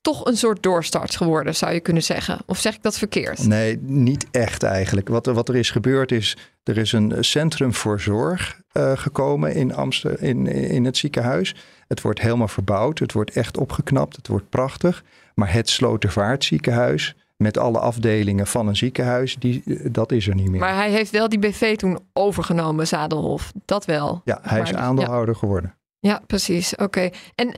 toch 0.00 0.24
een 0.24 0.36
soort 0.36 0.62
doorstart 0.62 1.16
geworden, 1.16 1.54
zou 1.54 1.72
je 1.72 1.80
kunnen 1.80 2.02
zeggen. 2.02 2.38
Of 2.46 2.58
zeg 2.58 2.74
ik 2.74 2.82
dat 2.82 2.98
verkeerd? 2.98 3.46
Nee, 3.46 3.78
niet 3.80 4.26
echt 4.30 4.62
eigenlijk. 4.62 5.08
Wat 5.08 5.26
er, 5.26 5.34
wat 5.34 5.48
er 5.48 5.56
is 5.56 5.70
gebeurd 5.70 6.12
is, 6.12 6.36
er 6.62 6.78
is 6.78 6.92
een 6.92 7.24
centrum 7.24 7.74
voor 7.74 8.00
zorg 8.00 8.60
uh, 8.72 8.96
gekomen 8.96 9.54
in 9.54 9.74
Amsterdam, 9.74 10.26
in, 10.26 10.46
in 10.46 10.84
het 10.84 10.96
ziekenhuis. 10.96 11.54
Het 11.88 12.00
wordt 12.00 12.20
helemaal 12.20 12.48
verbouwd, 12.48 12.98
het 12.98 13.12
wordt 13.12 13.30
echt 13.30 13.56
opgeknapt, 13.56 14.16
het 14.16 14.26
wordt 14.26 14.48
prachtig. 14.48 15.04
Maar 15.34 15.52
het 15.52 15.68
Slotervaartziekenhuis, 15.68 17.14
met 17.36 17.58
alle 17.58 17.78
afdelingen 17.78 18.46
van 18.46 18.68
een 18.68 18.76
ziekenhuis, 18.76 19.36
die, 19.38 19.62
eh, 19.66 19.76
dat 19.92 20.12
is 20.12 20.28
er 20.28 20.34
niet 20.34 20.50
meer. 20.50 20.60
Maar 20.60 20.74
hij 20.74 20.90
heeft 20.90 21.10
wel 21.10 21.28
die 21.28 21.38
BV 21.38 21.76
toen 21.76 21.98
overgenomen, 22.12 22.86
Zadelhof. 22.86 23.52
Dat 23.64 23.84
wel. 23.84 24.20
Ja, 24.24 24.38
hij 24.42 24.60
is 24.60 24.74
aandeelhouder 24.74 25.36
geworden. 25.36 25.74
Ja, 25.98 26.22
precies. 26.26 26.76
Oké. 26.76 27.10
En 27.34 27.54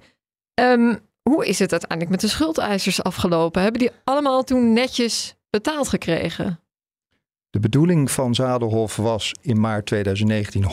um, 0.55 0.99
hoe 1.23 1.47
is 1.47 1.59
het 1.59 1.71
uiteindelijk 1.71 2.11
met 2.11 2.21
de 2.21 2.29
schuldeisers 2.29 3.03
afgelopen? 3.03 3.63
Hebben 3.63 3.81
die 3.81 3.91
allemaal 4.05 4.45
toen 4.45 4.73
netjes 4.73 5.35
betaald 5.51 5.89
gekregen? 5.89 6.61
De 7.51 7.61
bedoeling 7.61 8.11
van 8.11 8.35
Zadelhof 8.35 8.97
was 8.97 9.35
in 9.41 9.61
maart 9.61 9.87
2019 9.87 10.65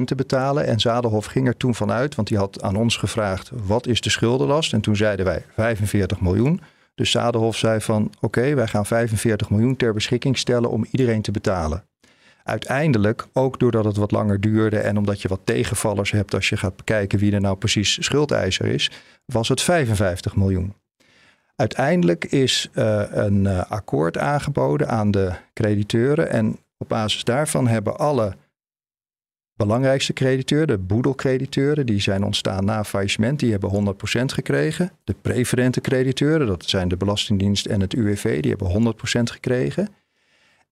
100% 0.00 0.04
te 0.04 0.14
betalen. 0.14 0.66
En 0.66 0.80
Zadelhof 0.80 1.26
ging 1.26 1.46
er 1.46 1.56
toen 1.56 1.74
vanuit, 1.74 2.14
want 2.14 2.28
die 2.28 2.38
had 2.38 2.62
aan 2.62 2.76
ons 2.76 2.96
gevraagd: 2.96 3.50
wat 3.66 3.86
is 3.86 4.00
de 4.00 4.10
schuldenlast? 4.10 4.72
En 4.72 4.80
toen 4.80 4.96
zeiden 4.96 5.24
wij 5.24 5.44
45 5.54 6.20
miljoen. 6.20 6.60
Dus 6.94 7.10
Zadelhof 7.10 7.56
zei 7.56 7.80
van 7.80 8.12
oké, 8.20 8.54
wij 8.54 8.66
gaan 8.66 8.86
45 8.86 9.50
miljoen 9.50 9.76
ter 9.76 9.92
beschikking 9.92 10.38
stellen 10.38 10.70
om 10.70 10.86
iedereen 10.90 11.22
te 11.22 11.30
betalen. 11.30 11.84
Uiteindelijk, 12.44 13.26
ook 13.32 13.58
doordat 13.58 13.84
het 13.84 13.96
wat 13.96 14.10
langer 14.10 14.40
duurde 14.40 14.78
en 14.78 14.96
omdat 14.96 15.22
je 15.22 15.28
wat 15.28 15.40
tegenvallers 15.44 16.10
hebt 16.10 16.34
als 16.34 16.48
je 16.48 16.56
gaat 16.56 16.76
bekijken 16.76 17.18
wie 17.18 17.32
er 17.32 17.40
nou 17.40 17.56
precies 17.56 18.04
schuldeiser 18.04 18.66
is, 18.66 18.90
was 19.24 19.48
het 19.48 19.62
55 19.62 20.36
miljoen. 20.36 20.74
Uiteindelijk 21.56 22.24
is 22.24 22.68
uh, 22.74 23.02
een 23.10 23.44
uh, 23.44 23.70
akkoord 23.70 24.18
aangeboden 24.18 24.88
aan 24.88 25.10
de 25.10 25.32
crediteuren 25.52 26.30
en 26.30 26.58
op 26.78 26.88
basis 26.88 27.24
daarvan 27.24 27.68
hebben 27.68 27.98
alle 27.98 28.36
belangrijkste 29.56 30.12
crediteuren, 30.12 30.66
de 30.66 30.78
boedelcrediteuren, 30.78 31.86
die 31.86 32.00
zijn 32.00 32.24
ontstaan 32.24 32.64
na 32.64 32.84
faillissement, 32.84 33.38
die 33.38 33.50
hebben 33.50 33.94
100% 34.20 34.24
gekregen. 34.24 34.90
De 35.04 35.14
preferente 35.22 35.80
crediteuren, 35.80 36.46
dat 36.46 36.64
zijn 36.66 36.88
de 36.88 36.96
Belastingdienst 36.96 37.66
en 37.66 37.80
het 37.80 37.92
UWV, 37.92 38.40
die 38.42 38.54
hebben 38.58 38.94
100% 38.94 39.22
gekregen. 39.22 39.88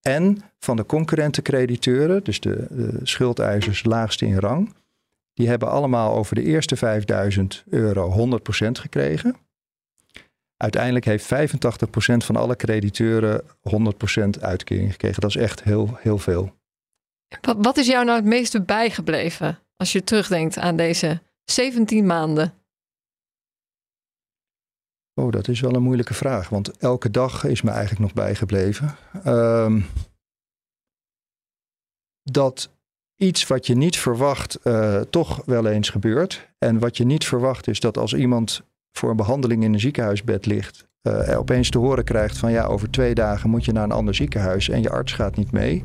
En 0.02 0.42
van 0.58 0.76
de 0.76 0.86
concurrente 0.86 1.42
crediteuren, 1.42 2.24
dus 2.24 2.40
de, 2.40 2.66
de 2.70 2.98
schuldeisers 3.02 3.84
laagste 3.84 4.26
in 4.26 4.38
rang, 4.38 4.74
die 5.34 5.48
hebben 5.48 5.70
allemaal 5.70 6.14
over 6.14 6.34
de 6.34 6.42
eerste 6.42 6.76
5000 6.76 7.64
euro 7.70 8.38
100% 8.38 8.42
gekregen. 8.70 9.36
Uiteindelijk 10.56 11.04
heeft 11.04 11.24
85% 11.24 11.28
van 12.16 12.36
alle 12.36 12.56
crediteuren 12.56 13.42
100% 13.42 14.40
uitkering 14.40 14.90
gekregen. 14.90 15.20
Dat 15.20 15.30
is 15.30 15.36
echt 15.36 15.62
heel, 15.62 15.96
heel 15.98 16.18
veel. 16.18 16.58
Wat, 17.40 17.56
wat 17.58 17.76
is 17.76 17.86
jou 17.86 18.04
nou 18.04 18.16
het 18.16 18.26
meeste 18.26 18.62
bijgebleven 18.62 19.58
als 19.76 19.92
je 19.92 20.04
terugdenkt 20.04 20.58
aan 20.58 20.76
deze 20.76 21.22
17 21.44 22.06
maanden? 22.06 22.54
Oh, 25.14 25.32
dat 25.32 25.48
is 25.48 25.60
wel 25.60 25.74
een 25.74 25.82
moeilijke 25.82 26.14
vraag, 26.14 26.48
want 26.48 26.76
elke 26.76 27.10
dag 27.10 27.44
is 27.44 27.62
me 27.62 27.70
eigenlijk 27.70 28.00
nog 28.00 28.12
bijgebleven. 28.12 28.96
Um, 29.26 29.86
dat 32.22 32.70
iets 33.16 33.46
wat 33.46 33.66
je 33.66 33.74
niet 33.74 33.98
verwacht 33.98 34.58
uh, 34.64 35.00
toch 35.00 35.42
wel 35.44 35.66
eens 35.66 35.88
gebeurt. 35.88 36.48
En 36.58 36.78
wat 36.78 36.96
je 36.96 37.04
niet 37.04 37.24
verwacht 37.24 37.68
is 37.68 37.80
dat 37.80 37.98
als 37.98 38.14
iemand 38.14 38.62
voor 38.92 39.10
een 39.10 39.16
behandeling 39.16 39.62
in 39.62 39.72
een 39.72 39.80
ziekenhuisbed 39.80 40.46
ligt, 40.46 40.86
uh, 41.02 41.38
opeens 41.38 41.70
te 41.70 41.78
horen 41.78 42.04
krijgt 42.04 42.38
van 42.38 42.52
ja, 42.52 42.64
over 42.64 42.90
twee 42.90 43.14
dagen 43.14 43.50
moet 43.50 43.64
je 43.64 43.72
naar 43.72 43.84
een 43.84 43.92
ander 43.92 44.14
ziekenhuis 44.14 44.68
en 44.68 44.82
je 44.82 44.90
arts 44.90 45.12
gaat 45.12 45.36
niet 45.36 45.52
mee. 45.52 45.84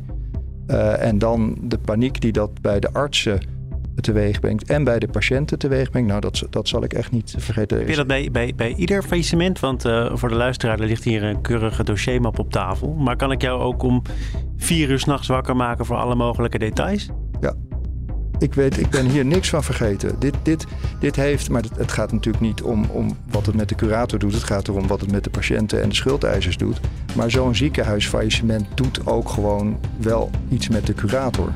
Uh, 0.67 1.03
en 1.03 1.17
dan 1.17 1.57
de 1.61 1.77
paniek 1.77 2.21
die 2.21 2.31
dat 2.31 2.61
bij 2.61 2.79
de 2.79 2.93
artsen 2.93 3.39
teweeg 4.05 4.39
brengt 4.39 4.63
en 4.63 4.83
bij 4.83 4.99
de 4.99 5.07
patiënten 5.07 5.59
teweeg 5.59 5.89
brengt. 5.89 6.07
Nou, 6.09 6.21
dat, 6.21 6.43
dat 6.49 6.67
zal 6.67 6.83
ik 6.83 6.93
echt 6.93 7.11
niet 7.11 7.35
vergeten. 7.37 7.77
Heb 7.77 7.89
je 7.89 7.95
dat 7.95 8.07
bij, 8.07 8.29
bij, 8.31 8.53
bij 8.55 8.73
ieder 8.73 9.03
faillissement? 9.03 9.59
Want 9.59 9.85
uh, 9.85 10.11
voor 10.13 10.29
de 10.29 10.35
luisteraar, 10.35 10.79
er 10.79 10.87
ligt 10.87 11.03
hier 11.03 11.23
een 11.23 11.41
keurige 11.41 11.83
dossiermap 11.83 12.39
op 12.39 12.51
tafel. 12.51 12.93
Maar 12.93 13.15
kan 13.15 13.31
ik 13.31 13.41
jou 13.41 13.61
ook 13.61 13.83
om 13.83 14.01
vier 14.57 14.89
uur 14.89 14.99
s'nachts 14.99 15.27
wakker 15.27 15.55
maken 15.55 15.85
voor 15.85 15.95
alle 15.95 16.15
mogelijke 16.15 16.57
details? 16.57 17.09
Ja. 17.41 17.53
Ik 18.39 18.53
weet, 18.53 18.79
ik 18.79 18.89
ben 18.89 19.05
hier 19.05 19.25
niks 19.25 19.49
van 19.49 19.63
vergeten. 19.63 20.19
Dit, 20.19 20.35
dit, 20.43 20.65
dit 20.99 21.15
heeft, 21.15 21.49
maar 21.49 21.61
het, 21.61 21.77
het 21.77 21.91
gaat 21.91 22.11
natuurlijk 22.11 22.43
niet 22.43 22.61
om, 22.61 22.85
om 22.85 23.17
wat 23.31 23.45
het 23.45 23.55
met 23.55 23.69
de 23.69 23.75
curator 23.75 24.19
doet. 24.19 24.33
Het 24.33 24.43
gaat 24.43 24.67
erom 24.67 24.87
wat 24.87 25.01
het 25.01 25.11
met 25.11 25.23
de 25.23 25.29
patiënten 25.29 25.81
en 25.81 25.89
de 25.89 25.95
schuldeisers 25.95 26.57
doet. 26.57 26.79
Maar 27.15 27.31
zo'n 27.31 27.55
ziekenhuisfaillissement 27.55 28.65
doet 28.73 29.07
ook 29.07 29.29
gewoon 29.29 29.77
wel 29.97 30.29
iets 30.49 30.69
met 30.69 30.85
de 30.85 30.93
curator. 30.93 31.49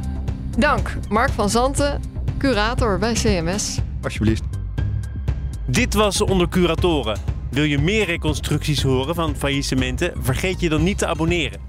Dank, 0.58 0.98
Mark 1.10 1.30
van 1.30 1.50
Zanten, 1.50 2.02
curator 2.40 3.00
bij 3.00 3.14
CMS. 3.14 3.78
Alsjeblieft. 4.02 4.44
Dit 5.66 5.94
was 5.94 6.22
Onder 6.22 6.50
Curatoren. 6.50 7.20
Wil 7.52 7.64
je 7.64 7.78
meer 7.80 8.06
reconstructies 8.06 8.82
horen 8.82 9.16
van 9.16 9.36
faillissementen? 9.36 10.14
Vergeet 10.22 10.60
je 10.60 10.70
dan 10.70 10.84
niet 10.84 10.98
te 10.98 11.08
abonneren. 11.08 11.69